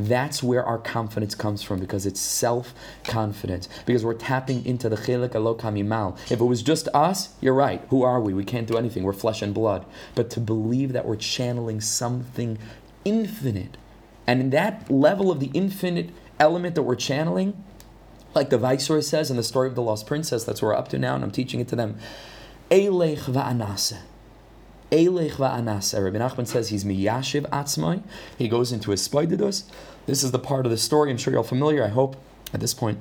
[0.00, 3.68] That's where our confidence comes from because it's self confidence.
[3.84, 6.16] Because we're tapping into the chelik alokamimal.
[6.30, 7.82] If it was just us, you're right.
[7.90, 8.32] Who are we?
[8.32, 9.02] We can't do anything.
[9.02, 9.84] We're flesh and blood.
[10.14, 12.58] But to believe that we're channeling something
[13.04, 13.76] infinite,
[14.26, 17.62] and in that level of the infinite element that we're channeling,
[18.34, 20.88] like the Viceroy says in the story of the Lost Princess, that's where we're up
[20.88, 21.98] to now, and I'm teaching it to them.
[22.70, 23.98] Eilech va'anase.
[24.90, 25.96] Elech va'anas.
[25.96, 28.02] Uh, Rabbi Nachman says he's miyashiv atzmai.
[28.36, 29.64] He goes into hisbodedus.
[30.06, 31.10] This is the part of the story.
[31.10, 31.84] I'm sure you're all familiar.
[31.84, 32.16] I hope
[32.52, 32.98] at this point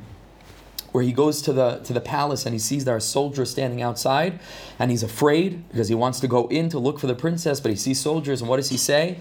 [0.92, 3.82] where he goes to the to the palace and he sees there are soldiers standing
[3.82, 4.40] outside
[4.78, 7.70] and he's afraid because he wants to go in to look for the princess but
[7.70, 9.20] he sees soldiers and what does he say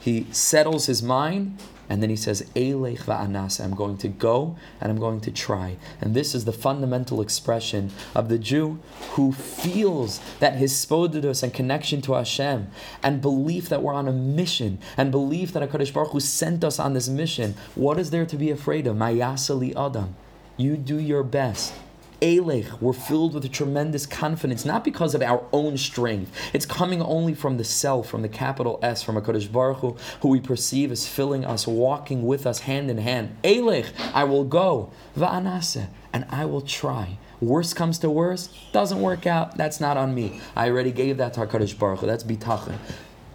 [0.00, 4.90] he settles his mind and then he says, Eilech va'anas, I'm going to go and
[4.90, 5.76] I'm going to try.
[6.00, 8.78] And this is the fundamental expression of the Jew
[9.10, 12.68] who feels that hisbodedus and connection to Hashem
[13.02, 16.78] and belief that we're on a mission and belief that HaKadosh Baruch Hu sent us
[16.78, 17.54] on this mission.
[17.74, 18.96] What is there to be afraid of?
[18.96, 20.16] Mayasali Adam.
[20.56, 21.74] You do your best.
[22.22, 26.30] Elech, we're filled with a tremendous confidence, not because of our own strength.
[26.52, 30.28] It's coming only from the self, from the capital S, from HaKadosh Baruch Hu, who
[30.28, 33.36] we perceive as filling us, walking with us hand in hand.
[33.42, 34.92] Elech, I will go.
[35.18, 37.18] Va'anase, and I will try.
[37.40, 40.40] Worst comes to worst, doesn't work out, that's not on me.
[40.54, 42.78] I already gave that to HaKadosh Baruch Hu, that's bitachon.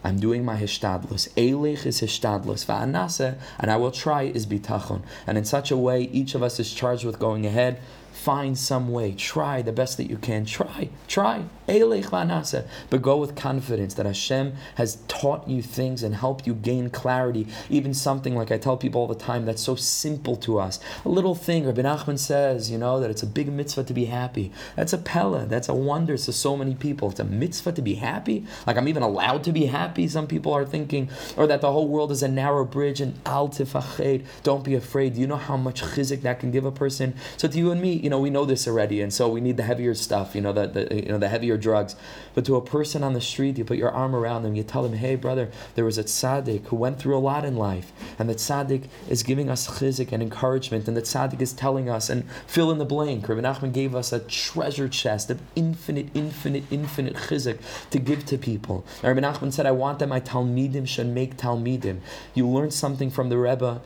[0.01, 1.27] I'm doing my hishtadlus.
[1.33, 2.65] Eilech is hishtadlus.
[2.65, 5.01] Va'anase, and I will try is bitachon.
[5.25, 7.81] And in such a way, each of us is charged with going ahead
[8.17, 9.13] find some way.
[9.13, 10.45] Try the best that you can.
[10.45, 11.45] Try, try.
[11.67, 17.47] But go with confidence that Hashem has taught you things and helped you gain clarity.
[17.69, 20.79] Even something like I tell people all the time that's so simple to us.
[21.03, 24.05] A little thing, Rabbi Nachman says, you know, that it's a big mitzvah to be
[24.05, 24.51] happy.
[24.75, 25.45] That's a pella.
[25.45, 27.11] That's a wonder to so many people.
[27.11, 28.45] It's a mitzvah to be happy.
[28.65, 31.09] Like I'm even allowed to be happy, some people are thinking.
[31.35, 34.25] Or that the whole world is a narrow bridge and al tifached.
[34.43, 35.15] Don't be afraid.
[35.15, 37.13] Do you know how much chizik that can give a person?
[37.35, 39.57] So to you and me, you know, we know this already, and so we need
[39.57, 41.97] the heavier stuff, you know, the, the you know the heavier drugs.
[42.35, 44.81] But to a person on the street, you put your arm around them, you tell
[44.81, 48.29] them, hey brother, there was a tzaddik who went through a lot in life, and
[48.29, 52.23] the tzaddik is giving us chizik and encouragement, and the tzaddik is telling us, and
[52.47, 53.27] fill in the blank.
[53.27, 58.37] Rabbi Nachman gave us a treasure chest of infinite, infinite, infinite chizik to give to
[58.37, 58.85] people.
[59.03, 61.99] Rabbi Nachman said, I want that my talmidim should make talmidim.
[62.33, 63.81] You learn something from the Rebbe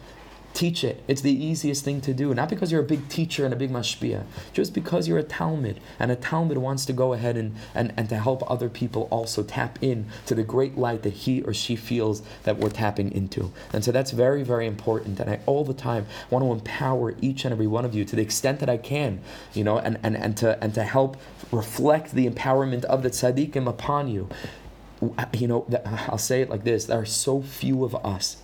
[0.53, 1.01] Teach it.
[1.07, 2.33] It's the easiest thing to do.
[2.33, 5.79] Not because you're a big teacher and a big mashpia, just because you're a Talmud.
[5.97, 9.43] And a Talmud wants to go ahead and, and, and to help other people also
[9.43, 13.51] tap in to the great light that he or she feels that we're tapping into.
[13.71, 15.19] And so that's very, very important.
[15.19, 18.15] And I all the time want to empower each and every one of you to
[18.15, 19.21] the extent that I can,
[19.53, 21.17] you know, and, and, and to and to help
[21.51, 24.29] reflect the empowerment of the tzaddikim upon you.
[25.33, 25.65] You know,
[26.07, 28.37] I'll say it like this: there are so few of us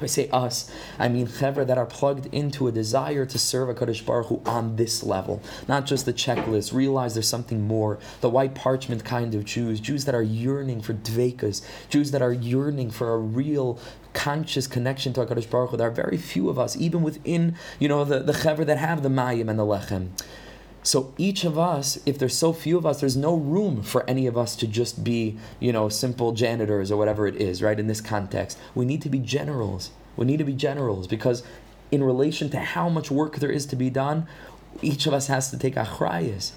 [0.00, 4.04] I say us, I mean chevra that are plugged into a desire to serve HaKadosh
[4.04, 6.72] Baruch Hu on this level, not just the checklist.
[6.74, 7.98] Realize there's something more.
[8.20, 12.32] The white parchment kind of Jews, Jews that are yearning for dvekas, Jews that are
[12.32, 13.78] yearning for a real
[14.12, 15.76] conscious connection to Hakadosh Baruch Hu.
[15.76, 19.02] There are very few of us, even within you know the the chevra that have
[19.02, 20.10] the mayim and the lechem.
[20.84, 24.26] So each of us, if there's so few of us, there's no room for any
[24.26, 27.80] of us to just be, you know, simple janitors or whatever it is, right?
[27.80, 29.92] In this context, we need to be generals.
[30.14, 31.42] We need to be generals because,
[31.90, 34.26] in relation to how much work there is to be done,
[34.82, 36.52] each of us has to take achrayas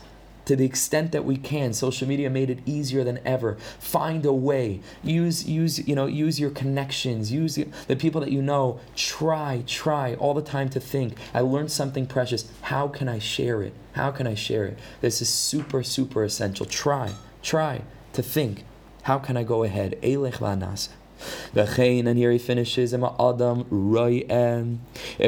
[0.48, 1.74] to the extent that we can.
[1.74, 3.58] Social media made it easier than ever.
[3.80, 4.80] Find a way.
[5.04, 7.32] Use use you know use your connections.
[7.32, 8.80] Use the people that you know.
[8.96, 11.18] Try try all the time to think.
[11.34, 12.50] I learned something precious.
[12.62, 13.74] How can I share it?
[13.92, 14.80] How can I share it?
[15.02, 16.66] This is super super essential.
[16.66, 17.12] Try
[17.44, 17.82] try
[18.14, 18.64] to think.
[19.04, 19.98] How can I go ahead?
[20.02, 20.90] Elech lanas.
[21.56, 23.02] And here he finishes, if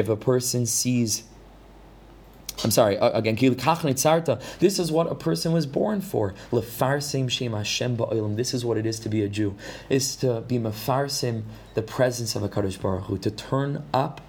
[0.08, 1.24] a person sees
[2.62, 6.34] I'm sorry, again, this is what a person was born for.
[6.52, 6.82] This
[8.54, 9.56] is what it is to be a Jew,
[9.88, 11.44] is to be mafarsim,
[11.74, 14.20] the presence of HaKadosh Baruch Hu, to turn up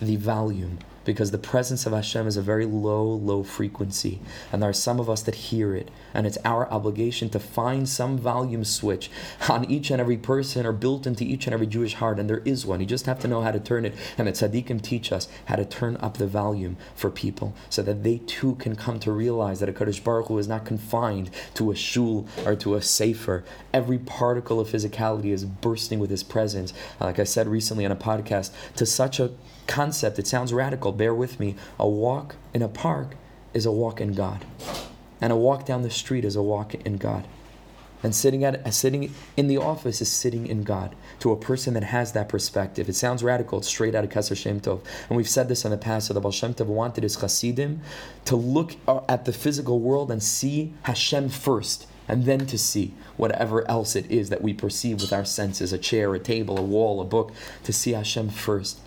[0.00, 4.20] the volume because the presence of Hashem is a very low, low frequency.
[4.52, 5.90] And there are some of us that hear it.
[6.14, 9.10] And it's our obligation to find some volume switch
[9.48, 12.18] on each and every person or built into each and every Jewish heart.
[12.18, 12.80] And there is one.
[12.80, 13.94] You just have to know how to turn it.
[14.18, 18.02] And the tzaddikim teach us how to turn up the volume for people so that
[18.02, 21.74] they too can come to realize that HaKadosh Baruch Hu is not confined to a
[21.74, 23.44] shul or to a sefer.
[23.72, 26.72] Every particle of physicality is bursting with his presence.
[27.00, 29.32] Like I said recently on a podcast, to such a
[29.66, 31.56] concept, it sounds radical, bear with me.
[31.78, 33.14] A walk in a park
[33.54, 34.44] is a walk in God.
[35.20, 37.26] And a walk down the street is a walk in God.
[38.02, 41.84] And sitting at sitting in the office is sitting in God to a person that
[41.84, 42.88] has that perspective.
[42.88, 43.58] It sounds radical.
[43.58, 44.80] It's straight out of Kesser Shem Tov.
[45.08, 46.08] And we've said this in the past.
[46.08, 47.80] So the Baal Shem Tov wanted his Hasidim
[48.24, 52.92] to look uh, at the physical world and see Hashem first and then to see
[53.16, 56.62] whatever else it is that we perceive with our senses a chair, a table, a
[56.62, 57.32] wall, a book
[57.62, 58.80] to see Hashem first.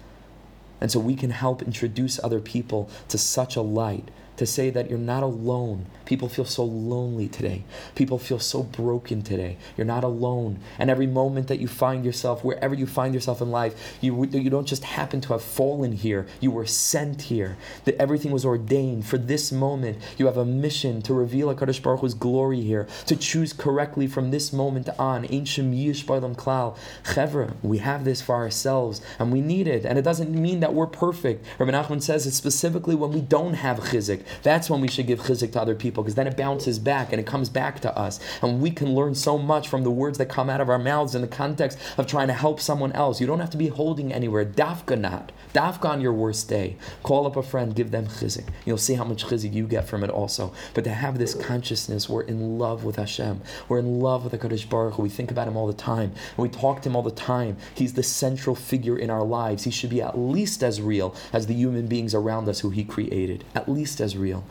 [0.85, 4.89] And so we can help introduce other people to such a light to say that
[4.89, 5.85] you're not alone.
[6.05, 7.63] People feel so lonely today.
[7.95, 9.57] People feel so broken today.
[9.75, 10.59] You're not alone.
[10.77, 14.49] And every moment that you find yourself, wherever you find yourself in life, you, you
[14.49, 16.27] don't just happen to have fallen here.
[16.39, 17.57] You were sent here.
[17.85, 19.97] That everything was ordained for this moment.
[20.17, 24.31] You have a mission to reveal HaKadosh Baruch Hu's glory here, to choose correctly from
[24.31, 25.25] this moment on.
[25.29, 26.77] Ancient Yish Klal.
[27.03, 29.85] Chevra, we have this for ourselves and we need it.
[29.85, 31.45] And it doesn't mean that we're perfect.
[31.59, 34.24] Rabbi Nachman says it's specifically when we don't have chizik.
[34.43, 37.19] That's when we should give chizik to other people because then it bounces back and
[37.19, 38.19] it comes back to us.
[38.41, 41.15] And we can learn so much from the words that come out of our mouths
[41.15, 43.21] in the context of trying to help someone else.
[43.21, 44.45] You don't have to be holding anywhere.
[44.45, 45.31] Dafka not.
[45.53, 46.75] Dafka on your worst day.
[47.03, 48.47] Call up a friend, give them chizik.
[48.65, 50.53] You'll see how much chizik you get from it also.
[50.73, 53.41] But to have this consciousness, we're in love with Hashem.
[53.67, 55.03] We're in love with the Kaddish Baruch Hu.
[55.03, 56.13] We think about him all the time.
[56.37, 57.57] We talk to him all the time.
[57.73, 59.63] He's the central figure in our lives.
[59.63, 62.83] He should be at least as real as the human beings around us who he
[62.83, 63.43] created.
[63.53, 64.43] At least as real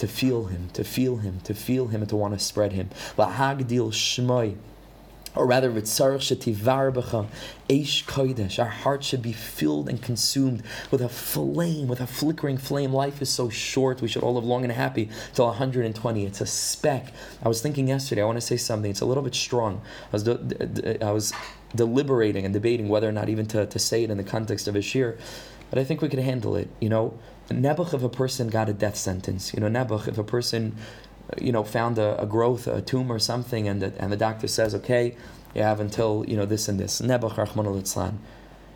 [0.00, 2.88] to feel him, to feel him, to feel him, and to want to spread him.
[3.18, 4.56] Shmoi.
[5.36, 7.28] Or rather, Eish
[7.68, 8.58] Kodesh.
[8.58, 12.92] Our heart should be filled and consumed with a flame, with a flickering flame.
[12.92, 14.00] Life is so short.
[14.00, 16.26] We should all live long and happy till 120.
[16.26, 17.12] It's a speck.
[17.44, 18.90] I was thinking yesterday, I want to say something.
[18.90, 19.82] It's a little bit strong.
[20.12, 21.32] I was, I was
[21.76, 24.74] deliberating and debating whether or not even to, to say it in the context of
[24.74, 25.16] a shiur,
[25.68, 26.68] but I think we could handle it.
[26.80, 27.18] You know,
[27.50, 30.76] Nebuch, if a person got a death sentence, you know, Nebuch, if a person,
[31.40, 34.48] you know, found a, a growth, a tumor or something, and the, and the doctor
[34.48, 35.16] says, okay,
[35.54, 38.14] you have until, you know, this and this, Nebuch, Rahman al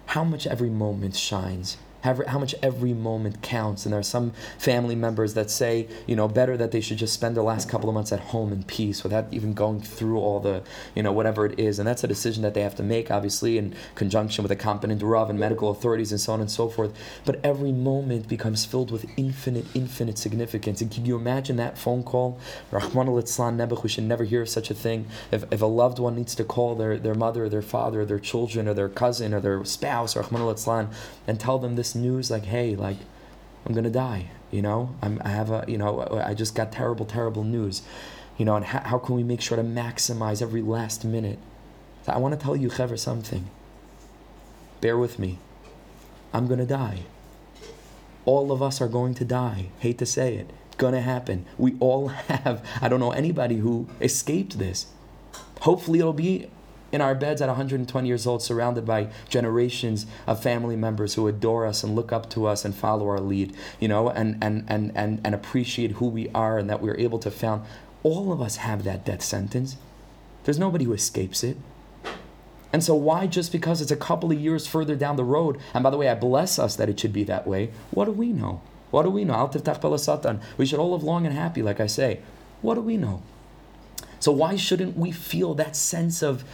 [0.06, 3.86] How much every moment shines how, much every moment counts.
[3.86, 7.14] And there are some family members that say, you know, better that they should just
[7.14, 10.38] spend the last couple of months at home in peace without even going through all
[10.38, 10.62] the,
[10.94, 11.78] you know, whatever it is.
[11.78, 15.02] And that's a decision that they have to make, obviously, in conjunction with a competent
[15.02, 16.92] Rav and medical authorities and so on and so forth.
[17.24, 20.82] But every moment becomes filled with infinite, infinite significance.
[20.82, 22.38] And can you imagine that phone call?
[22.70, 25.06] Rahman al Nebuch, we should never hear of such a thing.
[25.30, 28.18] If, if a loved one needs to call their, their mother or their father their
[28.18, 30.88] children or their cousin or their spouse, Rahman al
[31.26, 32.98] and tell them this news like, hey, like,
[33.66, 34.30] I'm gonna die.
[34.50, 37.82] You know, I'm, I have a, you know, I just got terrible, terrible news.
[38.38, 41.38] You know, and how, how can we make sure to maximize every last minute?
[42.04, 43.48] So I want to tell you, Hever, something.
[44.80, 45.38] Bear with me.
[46.32, 47.00] I'm gonna die.
[48.24, 49.68] All of us are going to die.
[49.78, 50.50] Hate to say it.
[50.76, 51.46] Gonna happen.
[51.58, 54.86] We all have, I don't know anybody who escaped this.
[55.60, 56.48] Hopefully, it'll be
[56.94, 61.66] in our beds at 120 years old, surrounded by generations of family members who adore
[61.66, 64.92] us and look up to us and follow our lead, you know, and, and, and,
[64.94, 67.64] and, and appreciate who we are and that we're able to found.
[68.04, 69.76] All of us have that death sentence.
[70.44, 71.56] There's nobody who escapes it.
[72.72, 75.82] And so, why just because it's a couple of years further down the road, and
[75.82, 78.32] by the way, I bless us that it should be that way, what do we
[78.32, 78.62] know?
[78.92, 79.50] What do we know?
[80.56, 82.20] We should all live long and happy, like I say.
[82.62, 83.22] What do we know?
[84.20, 86.44] So, why shouldn't we feel that sense of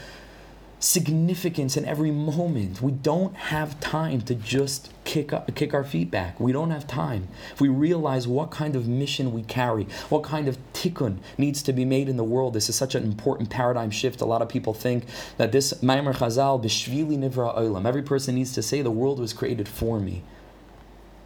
[0.80, 2.80] significance in every moment.
[2.82, 6.40] We don't have time to just kick up, kick our feet back.
[6.40, 7.28] We don't have time.
[7.52, 11.72] If we realize what kind of mission we carry, what kind of tikkun needs to
[11.72, 14.20] be made in the world, this is such an important paradigm shift.
[14.22, 15.04] A lot of people think
[15.36, 19.32] that this Maimer Chazal, Bishvili Nivra Olam, every person needs to say the world was
[19.32, 20.22] created for me.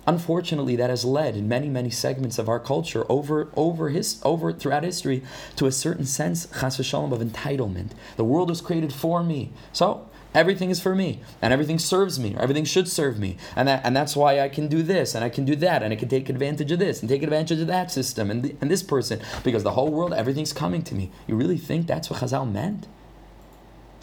[0.07, 4.52] Unfortunately, that has led in many, many segments of our culture over, over, his, over
[4.52, 5.22] throughout history
[5.57, 7.90] to a certain sense, chas v'shalom, of entitlement.
[8.16, 9.50] The world was created for me.
[9.72, 13.68] So, everything is for me and everything serves me or everything should serve me and
[13.68, 15.96] that and that's why I can do this and I can do that and I
[15.96, 19.20] can take advantage of this and take advantage of that system and, and this person
[19.44, 22.88] because the whole world everything's coming to me you really think that's what Chazal meant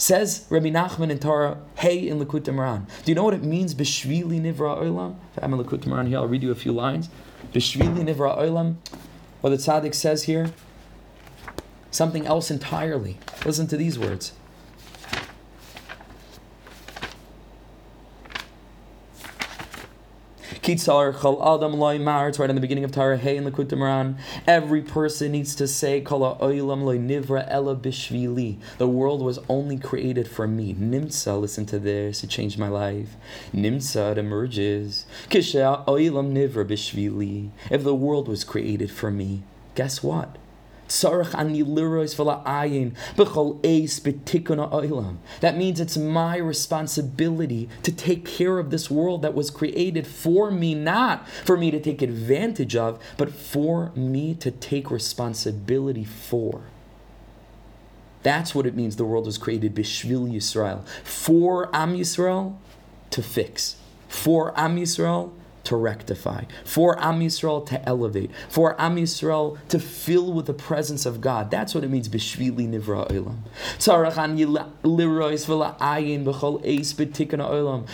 [0.02, 2.88] Says Rabbi Nachman in Torah, Hey in Likutei Moharan.
[3.06, 5.18] Do you know what it means, Bishvili Nivra Olam?
[5.38, 7.08] If I'm in Likutei Moharan here, I'll read you a few lines.
[7.54, 8.78] Bishvili Nivra Olam.
[9.42, 10.54] What the tzaddik says here,
[11.92, 13.20] something else entirely.
[13.46, 14.34] Listen to these words.
[20.62, 22.30] Kitzar Chal Adam Loy Mar.
[22.30, 24.20] It's right in the beginning of Torah Hey in the Moharan.
[24.46, 28.60] Every person needs to say Kala Oilam Loy Nivra Ella Bishvili.
[28.78, 30.76] The world was only created for me.
[30.76, 32.24] Nimsa, listen to this.
[32.24, 33.16] It changed my life.
[33.52, 35.08] Nimsa, it emerges.
[35.32, 37.50] Kisha Oilam Nivra Bishvili.
[37.72, 39.42] If the world was created for me,
[39.74, 40.38] guess what?
[45.40, 50.52] That means it's my responsibility to take care of this world that was created for
[50.52, 56.64] me, not for me to take advantage of, but for me to take responsibility for.
[58.24, 60.86] That's what it means the world was created, Bishvil Yisrael.
[61.04, 62.58] For Am Yisrael
[63.12, 63.78] to fix.
[64.08, 65.32] For Am Yisrael
[65.64, 71.06] to rectify, for Am Yisrael to elevate, for Am Yisrael to fill with the presence
[71.06, 71.52] of God.
[71.52, 73.38] That's what it means, Bishvili Nivra Olam.
[73.78, 74.38] Tzarachan
[76.24, 77.86] b'chol eis olam,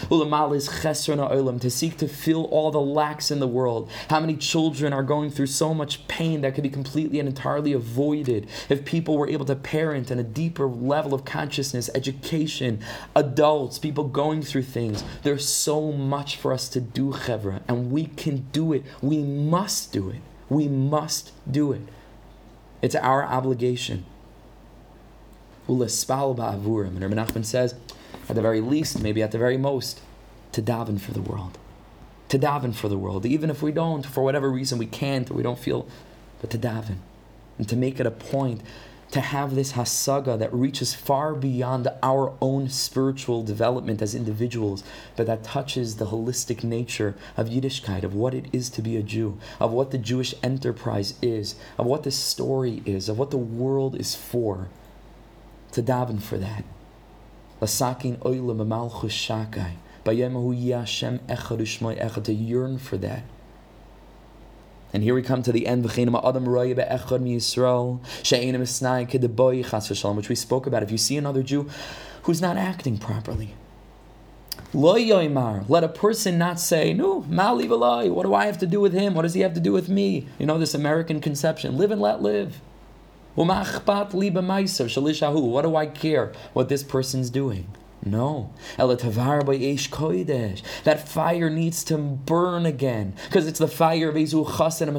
[1.29, 3.89] olam, to seek to fill all the lacks in the world.
[4.09, 7.73] How many children are going through so much pain that could be completely and entirely
[7.73, 12.79] avoided if people were able to parent in a deeper level of consciousness, education,
[13.15, 15.03] adults, people going through things.
[15.23, 18.83] There's so much for us to do, Chevra and we can do it.
[19.01, 20.21] We must do it.
[20.49, 21.81] We must do it.
[22.81, 24.05] It's our obligation.
[25.67, 27.75] And Rabbi Nachman says,
[28.29, 30.01] at the very least, maybe at the very most,
[30.53, 31.57] to daven for the world.
[32.29, 33.25] To daven for the world.
[33.25, 35.87] Even if we don't, for whatever reason we can't or we don't feel,
[36.39, 36.97] but to daven.
[37.57, 38.61] And to make it a point
[39.11, 44.83] to have this hasaga that reaches far beyond our own spiritual development as individuals,
[45.15, 49.03] but that touches the holistic nature of Yiddishkeit, of what it is to be a
[49.03, 53.37] Jew, of what the Jewish enterprise is, of what the story is, of what the
[53.37, 54.67] world is for.
[55.71, 56.65] To daven for that.
[57.61, 59.75] Lasakin oilam malchus shakai.
[60.05, 60.13] To
[62.33, 63.23] yearn for that.
[64.97, 65.95] And here we come to the end, which
[70.27, 70.81] we spoke about.
[70.81, 71.69] If you see another Jew
[72.23, 73.53] who's not acting properly,
[74.73, 79.13] let a person not say, no, what do I have to do with him?
[79.13, 80.25] What does he have to do with me?
[80.39, 82.59] You know, this American conception live and let live.
[83.35, 83.51] What do
[85.75, 87.67] I care what this person's doing?
[88.07, 88.53] No.
[88.77, 89.09] That
[91.05, 93.13] fire needs to burn again.
[93.25, 94.95] Because it's the fire of Ezu Chassidim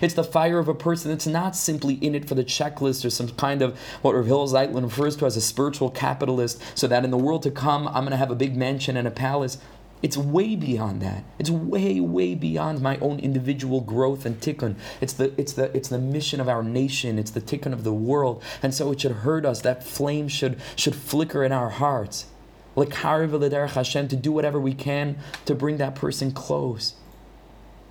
[0.00, 3.10] It's the fire of a person that's not simply in it for the checklist or
[3.10, 7.10] some kind of what Rav Zeitlin refers to as a spiritual capitalist, so that in
[7.10, 9.58] the world to come, I'm going to have a big mansion and a palace.
[10.02, 11.24] It's way beyond that.
[11.38, 14.76] It's way, way beyond my own individual growth and tikkun.
[15.00, 17.18] It's the, it's the, it's the mission of our nation.
[17.18, 19.62] It's the tikkun of the world, and so it should hurt us.
[19.62, 22.26] That flame should should flicker in our hearts.
[22.74, 25.16] Like Hashem to do whatever we can
[25.46, 26.94] to bring that person close.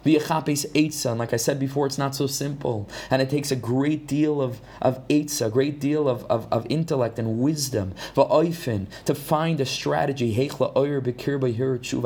[0.06, 2.88] V'yachapes Eitzah, and like I said before, it's not so simple.
[3.10, 6.68] And it takes a great deal of, of Eitzah, a great deal of, of, of
[6.70, 10.34] intellect and wisdom, V'oifen, to find a strategy,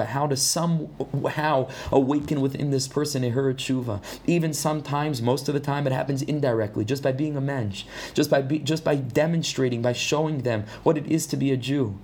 [0.05, 4.01] how to somehow awaken within this person a tshuva.
[4.25, 7.83] Even sometimes, most of the time, it happens indirectly, just by being a mensch,
[8.13, 11.57] just by, be, just by demonstrating, by showing them what it is to be a
[11.57, 11.99] Jew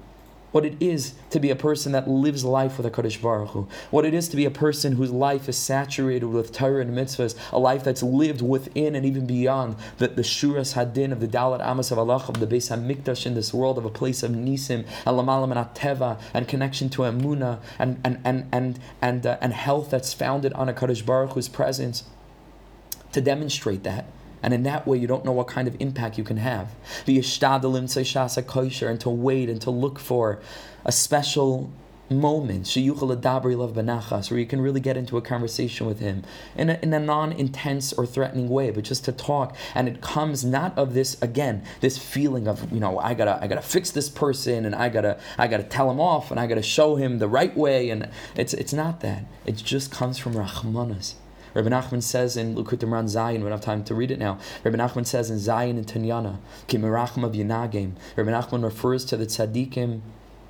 [0.56, 4.06] what it is to be a person that lives life with HaKadosh Baruch Hu, what
[4.06, 7.60] it is to be a person whose life is saturated with Torah and mitzvahs, a
[7.60, 11.92] life that's lived within and even beyond the, the Shuras Hadin of the Dalat Amos
[11.92, 15.18] of Allah, of the Beis HaMikdash in this world, of a place of Nisim, and
[15.18, 19.90] Lamalam and Ateva, and connection to Emunah, and, and, and, and, and, uh, and health
[19.90, 22.06] that's founded on HaKadosh Baruch Hu's presence.
[23.12, 24.06] To demonstrate that,
[24.46, 26.70] and in that way, you don't know what kind of impact you can have.
[27.08, 30.40] And to wait and to look for
[30.86, 31.72] a special
[32.12, 32.68] moment.
[32.76, 36.22] Where you can really get into a conversation with him
[36.56, 39.56] in a, in a non-intense or threatening way but just to talk.
[39.74, 43.48] And it comes not of this again this feeling of you know i gotta i
[43.48, 46.62] gotta fix this person and i gotta i gotta tell him off and i gotta
[46.62, 49.26] show him the right way and it's it's not that.
[49.48, 51.16] It just comes from rahmanas
[51.56, 54.38] Rabbi Nachman says in Likutei Moharan Zayin, we don't have time to read it now.
[54.66, 56.38] Rabbi Nachman says in Zayin and Tanyana,
[56.68, 57.94] Kimirachim of Yanagim.
[58.18, 60.02] Rabbi Nachman refers to the tzaddikim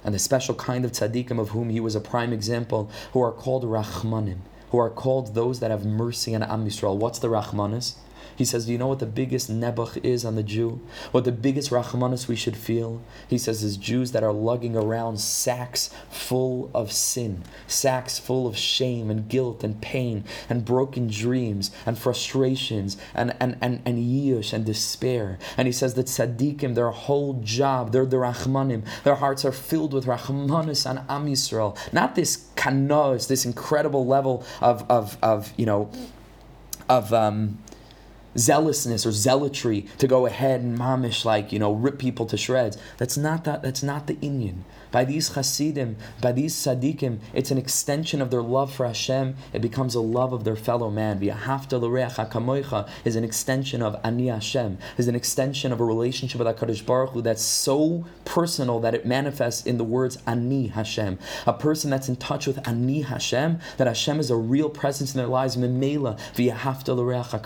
[0.03, 3.32] and the special kind of tzaddikim of whom he was a prime example, who are
[3.32, 4.39] called Rachmanim,
[4.72, 6.97] who are called those that have mercy on Am Yisrael.
[6.97, 7.93] What's the Rachmanis?
[8.36, 10.81] He says, Do you know what the biggest nebuch is on the Jew?
[11.11, 13.01] What the biggest rachmanis we should feel?
[13.27, 18.57] He says, is Jews that are lugging around sacks full of sin, sacks full of
[18.57, 24.53] shame and guilt and pain and broken dreams and frustrations and, and, and, and yish
[24.53, 25.39] and despair.
[25.57, 29.93] And he says that tzaddikim, their whole job, they're the rachmanim, their hearts are filled
[29.93, 31.77] with rachmanis on Am Yisrael.
[31.93, 35.89] Not this kanos, this incredible level of, of, of you know,
[36.89, 37.57] of um,
[38.38, 42.77] zealousness or zealotry to go ahead and mamish like you know rip people to shreds.
[42.97, 43.61] That's not that.
[43.63, 44.63] That's not the Inyan.
[44.95, 49.36] By these Hasidim, by these Tzaddikim, it's an extension of their love for Hashem.
[49.51, 51.19] It becomes a love of their fellow man.
[51.19, 56.86] V'yahavta is an extension of Ani Hashem, is an extension of a relationship with HaKadosh
[56.86, 61.19] Baruch Hu that's so personal that it manifests in the words Ani Hashem.
[61.45, 65.17] A person that's in touch with Ani Hashem, that Hashem is a real presence in
[65.17, 65.57] their lives.
[65.57, 67.43] Memela, v'yahavta l'reacha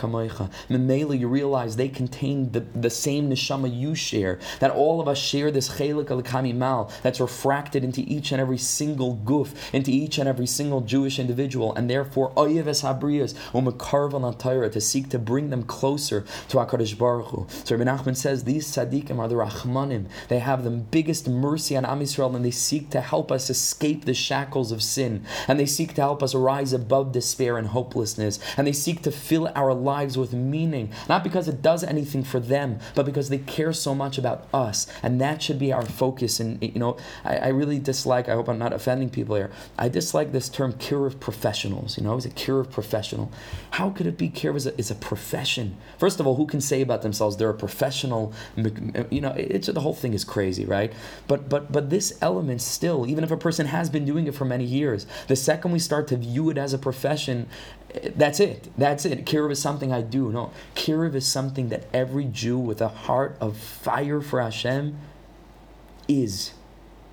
[0.87, 5.17] Memela, you realize they contain the, the same neshama you share, that all of us
[5.17, 10.17] share this chelik al mal that's refracted into each and every single goof, into each
[10.17, 15.49] and every single Jewish individual, and therefore oyeves habriyas umekarvan Torah to seek to bring
[15.49, 17.47] them closer to Hakadosh Baruch Hu.
[17.63, 20.05] So Rabbi Nachman says these tzaddikim are the rachmanim.
[20.27, 24.05] They have the biggest mercy on Am Yisrael, and they seek to help us escape
[24.05, 28.39] the shackles of sin, and they seek to help us rise above despair and hopelessness,
[28.57, 30.68] and they seek to fill our lives with meaning,
[31.07, 34.87] not because it does anything for them, but because they care so much about us,
[35.03, 36.39] and that should be our focus.
[36.39, 39.89] And you know, I, I, really dislike, I hope I'm not offending people here, I
[39.89, 41.97] dislike this term kiruv professionals.
[41.97, 43.31] You know, is a kiruv professional.
[43.71, 45.77] How could it be cure is a, is a profession?
[45.97, 48.33] First of all, who can say about themselves they're a professional?
[48.55, 50.93] You know, it's, the whole thing is crazy, right?
[51.27, 54.45] But, but, but this element still, even if a person has been doing it for
[54.45, 57.47] many years, the second we start to view it as a profession,
[58.15, 58.71] that's it.
[58.77, 59.25] That's it.
[59.25, 60.31] Kiruv is something I do.
[60.31, 64.97] No, Kiruv is something that every Jew with a heart of fire for Hashem
[66.07, 66.53] is.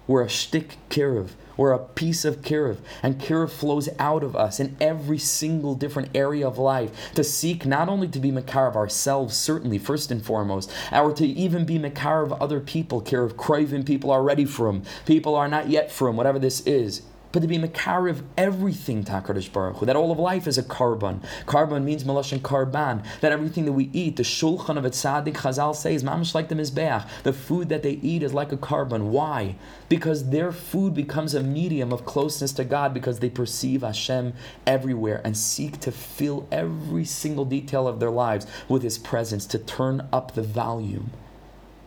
[0.06, 1.30] We're a shtick kiruv.
[1.56, 2.76] We're a piece of kiruv.
[3.02, 7.66] And kiruv flows out of us in every single different area of life to seek
[7.66, 11.76] not only to be makar of ourselves, certainly, first and foremost, or to even be
[11.76, 13.02] makar of other people.
[13.02, 14.84] Kiruv craving people are ready for him.
[15.06, 17.02] People are not yet for him, whatever this is
[17.36, 20.62] but to be Makariv everything to HaKadosh Baruch Hu, that all of life is a
[20.62, 21.22] korban.
[21.44, 25.76] Korban means Malashon Karban, that everything that we eat, the Shulchan of a Tzaddik Chazal
[25.76, 29.08] says, Mamish like the Mizbeach, the food that they eat is like a korban.
[29.08, 29.56] Why?
[29.90, 34.32] Because their food becomes a medium of closeness to God because they perceive Hashem
[34.66, 39.58] everywhere and seek to fill every single detail of their lives with His presence to
[39.58, 41.10] turn up the volume.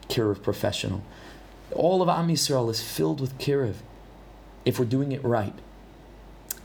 [0.10, 1.02] Kiruv professional.
[1.72, 3.78] All of Am Yisrael is filled with Kiruv
[4.66, 5.54] if we're doing it right.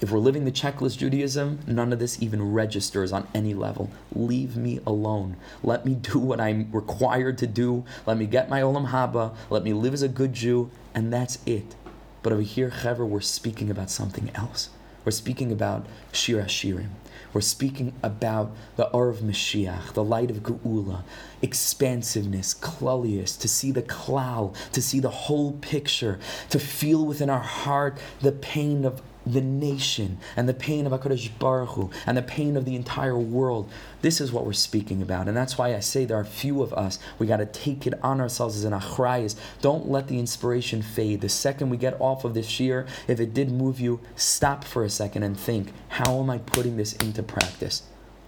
[0.01, 3.91] If we're living the checklist Judaism, none of this even registers on any level.
[4.15, 5.37] Leave me alone.
[5.63, 7.85] Let me do what I'm required to do.
[8.05, 9.35] Let me get my Olam Haba.
[9.49, 11.77] Let me live as a good Jew, and that's it.
[12.23, 14.71] But over here, Chaver, we're speaking about something else.
[15.05, 16.89] We're speaking about Shir Hashirim.
[17.35, 21.03] We're speaking about the Or of Mashiach, the light of Geula,
[21.43, 26.21] expansiveness, klalius, to see the klal, to see the whole picture,
[26.51, 31.31] to feel within our heart the pain of the nation and the pain of HaKadosh
[31.39, 33.71] Baruch Hu and the pain of the entire world.
[34.03, 35.29] This is what we're speaking about.
[35.29, 36.99] And that's why I say there are few of us.
[37.19, 39.37] We got to take it on ourselves as an achrayas.
[39.61, 41.21] Don't let the inspiration fade.
[41.21, 44.85] The second we get off of this year, if it did move you, stop for
[44.85, 47.83] a second and think, how am I putting this into practice?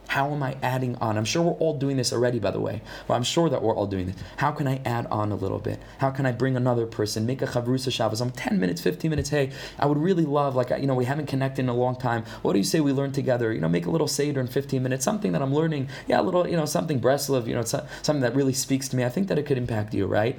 [0.08, 1.18] How am I adding on?
[1.18, 2.80] I'm sure we're all doing this already, by the way.
[3.06, 4.16] Well, I'm sure that we're all doing this.
[4.36, 5.80] How can I add on a little bit?
[5.98, 7.26] How can I bring another person?
[7.26, 8.20] Make a chavrusa Shabbos.
[8.20, 9.30] I'm 10 minutes, 15 minutes.
[9.30, 12.24] Hey, I would really love, like, you know, we haven't connected in a long time.
[12.42, 13.52] What do you say we learn together?
[13.52, 15.88] You know, make a little Seder in 15 minutes, something that I'm learning.
[16.06, 19.04] Yeah, a little, you know, something Breslov, you know, something that really speaks to me.
[19.04, 20.38] I think that it could impact you, right?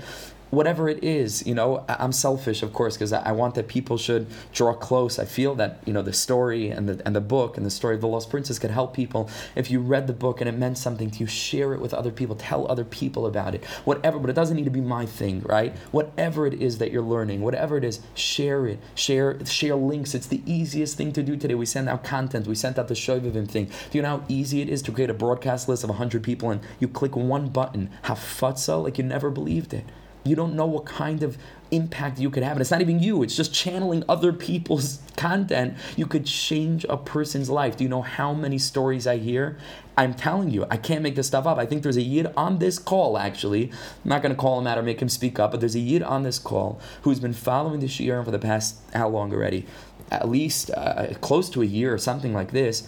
[0.49, 4.27] Whatever it is, you know, I'm selfish, of course, because I want that people should
[4.53, 5.19] draw close.
[5.19, 7.95] I feel that you know the story and the and the book and the story
[7.95, 9.29] of the Lost Princess could help people.
[9.55, 12.11] If you read the book and it meant something to you, share it with other
[12.11, 14.19] people, tell other people about it, whatever.
[14.19, 15.75] But it doesn't need to be my thing, right?
[15.91, 18.79] Whatever it is that you're learning, whatever it is, share it.
[18.95, 20.13] Share share links.
[20.15, 21.55] It's the easiest thing to do today.
[21.55, 22.47] We send out content.
[22.47, 23.65] We sent out the Shovavim thing.
[23.65, 26.49] Do you know how easy it is to create a broadcast list of 100 people
[26.49, 27.89] and you click one button?
[28.03, 29.85] Hafatza, like you never believed it.
[30.27, 31.37] You don't know what kind of
[31.71, 32.53] impact you could have.
[32.53, 35.75] And it's not even you, it's just channeling other people's content.
[35.95, 37.77] You could change a person's life.
[37.77, 39.57] Do you know how many stories I hear?
[39.97, 41.57] I'm telling you, I can't make this stuff up.
[41.57, 43.71] I think there's a yid on this call, actually.
[43.71, 45.79] I'm not going to call him out or make him speak up, but there's a
[45.79, 49.65] yid on this call who's been following the Shiurim for the past, how long already?
[50.11, 52.87] At least uh, close to a year or something like this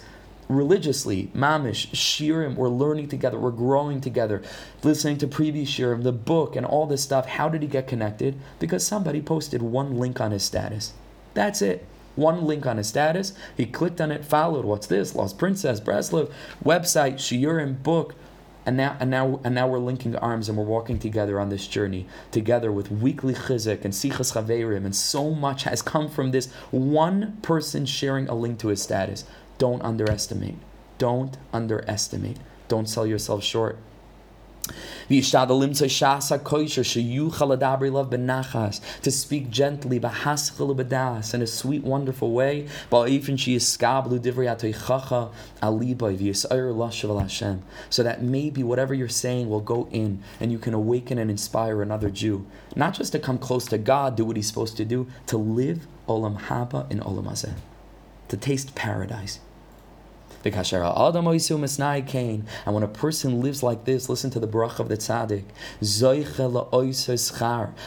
[0.50, 4.42] religiously, mamish, shiurim, we're learning together, we're growing together,
[4.82, 7.26] listening to previous shirim, the book, and all this stuff.
[7.26, 8.38] How did he get connected?
[8.58, 10.92] Because somebody posted one link on his status.
[11.34, 11.86] That's it.
[12.16, 13.32] One link on his status.
[13.56, 14.64] He clicked on it, followed.
[14.64, 15.14] What's this?
[15.14, 16.30] Lost Princess, Breslov,
[16.64, 18.16] website, shiurim, book.
[18.66, 21.66] And now, and now, and now we're linking arms and we're walking together on this
[21.66, 26.52] journey, together with weekly chizik and sichas chaverim, and so much has come from this
[26.70, 29.24] one person sharing a link to his status.
[29.60, 30.56] Don't underestimate.
[30.96, 32.38] Don't underestimate.
[32.68, 33.76] Don't sell yourself short.
[35.08, 35.22] To
[39.10, 40.04] speak gently, in
[41.42, 42.68] a sweet, wonderful way.
[42.90, 43.04] So
[48.02, 52.08] that maybe whatever you're saying will go in and you can awaken and inspire another
[52.08, 52.46] Jew.
[52.74, 55.86] Not just to come close to God, do what he's supposed to do, to live
[56.08, 57.54] olam haba in olam hazeh,
[58.28, 59.40] to taste paradise.
[60.42, 60.54] And
[62.74, 65.44] when a person lives like this, listen to the bracha of the tzaddik.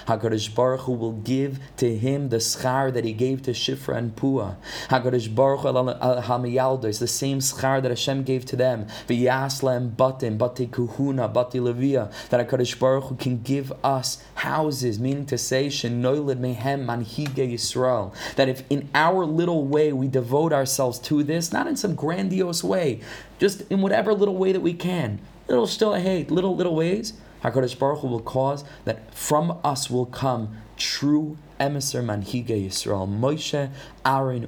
[0.08, 4.16] HaKadosh Baruch Hu will give to him the schar that he gave to Shifra and
[4.16, 4.58] Pua.
[4.90, 8.86] HaKadosh Baruch Hu HaMiyaldos, the same schar that Hashem gave to them.
[9.08, 12.12] V'yaslem batim, bati kuhuna, bati levia.
[12.30, 18.14] That HaKadosh Baruch Hu can give us houses, meaning to say, Shenoilid mehem manhige Yisrael.
[18.36, 22.43] That if in our little way we devote ourselves to this, not in some grandiose
[22.44, 23.00] grandiose way,
[23.40, 25.20] just in whatever little way that we can.
[25.48, 27.14] Little still, hey, little little ways.
[27.44, 33.72] Hakadosh Baruch Hu will cause that from us will come true emissary manhige Yisrael, Moshe,
[34.06, 34.48] Aaron,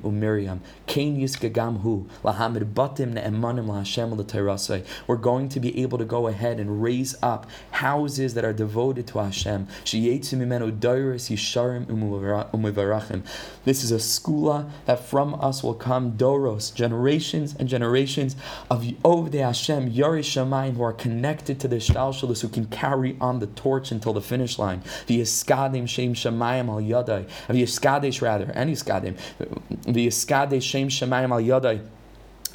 [0.87, 4.85] Yiskagam Hu, Lahamid Batim Ne'emanim LaHashem.
[5.07, 9.07] We're going to be able to go ahead and raise up houses that are devoted
[9.07, 9.67] to Hashem.
[9.85, 13.23] Sheyetzu Mimenu Dairis Yisharim Umuvarachim.
[13.63, 18.35] This is a skula that from us will come Doros, generations and generations
[18.69, 23.39] of Ovdei Hashem, Yari Shamayim, who are connected to the Shtalshalis, who can carry on
[23.39, 24.83] the torch until the finish line.
[25.07, 29.17] The Yiskadim Shem Shamayim Al Yadai, of Yiskadesh rather, and Yiskadim,
[29.83, 31.81] the Yiskadesh Shem Shamayim Al Yadai.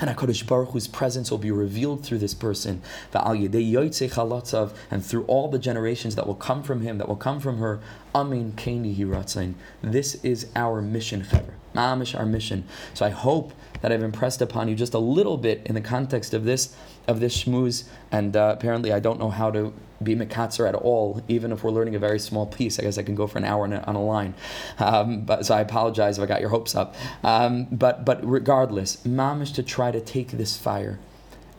[0.02, 2.80] And HaKadosh Baruch Hu's presence will be revealed through this person.
[3.12, 7.80] And through all the generations that will come from him, that will come from her.
[8.14, 9.56] Amin Kaini Hiratzain.
[9.82, 11.59] This is our mission, Chaver.
[11.74, 12.64] Ma'amish, our mission.
[12.94, 16.34] So I hope that I've impressed upon you just a little bit in the context
[16.34, 16.74] of this
[17.08, 17.84] of this shmooze.
[18.12, 21.70] And uh, apparently, I don't know how to be Mikatzer at all, even if we're
[21.70, 22.78] learning a very small piece.
[22.78, 24.34] I guess I can go for an hour on a, on a line.
[24.78, 26.94] Um, but, so I apologize if I got your hopes up.
[27.22, 30.98] Um, but, but regardless, mamish to try to take this fire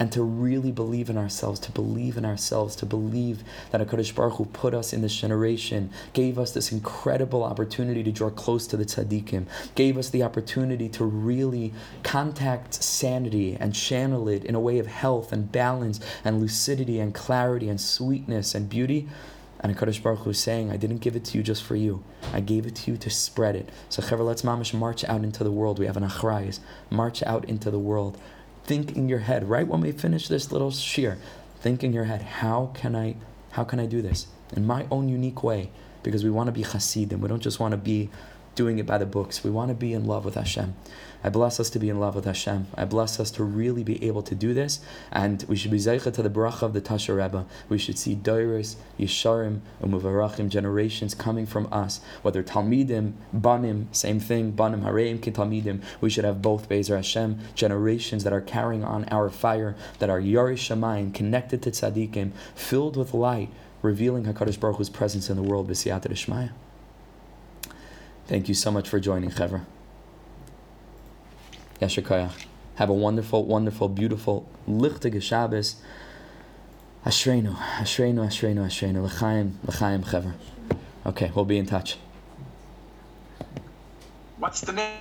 [0.01, 4.37] and to really believe in ourselves, to believe in ourselves, to believe that HaKadosh Baruch
[4.37, 8.75] Hu put us in this generation, gave us this incredible opportunity to draw close to
[8.75, 9.45] the tzaddikim,
[9.75, 11.71] gave us the opportunity to really
[12.01, 17.13] contact sanity and channel it in a way of health and balance and lucidity and
[17.13, 19.07] clarity and sweetness and beauty.
[19.59, 22.03] And HaKadosh Baruch Hu is saying, I didn't give it to you just for you.
[22.33, 23.69] I gave it to you to spread it.
[23.89, 25.77] So, Chaver, let's mamish march out into the world.
[25.77, 26.59] We have an achrayas.
[26.89, 28.17] March out into the world.
[28.63, 31.17] Think in your head, right when we finish this little shiur,
[31.59, 33.15] think in your head, how can I,
[33.51, 34.27] how can I do this?
[34.55, 35.71] In my own unique way.
[36.03, 37.21] Because we want to be chassidim.
[37.21, 38.09] We don't just want to be
[38.55, 39.43] doing it by the books.
[39.43, 40.75] We want to be in love with Hashem.
[41.23, 42.67] I bless us to be in love with Hashem.
[42.75, 44.79] I bless us to really be able to do this,
[45.11, 47.45] and we should be zeicha to the bracha of the Tasha Rebbe.
[47.69, 54.51] We should see Doiris, Yesharim, Umuvarachim, generations coming from us, whether Talmidim, Banim, same thing,
[54.51, 55.83] Banim, Hareim, Talmidim.
[55.99, 60.19] We should have both Bezer Hashem, generations that are carrying on our fire, that are
[60.19, 63.49] Yarish Shamayim, connected to Tzadikim, filled with light,
[63.81, 66.51] revealing HaKadosh Baruch Hu's presence in the world, B'siyat Shmaya.
[68.27, 69.65] Thank you so much for joining, Chevra.
[71.81, 75.77] Have a wonderful, wonderful, beautiful Lichtige Shabbos.
[77.03, 79.03] Ashreinu, Ashreinu, Ashreinu, Ashreinu.
[79.03, 80.33] L'chaim, L'chaim, Chevra.
[81.07, 81.97] Okay, we'll be in touch.
[84.37, 84.99] What's the name?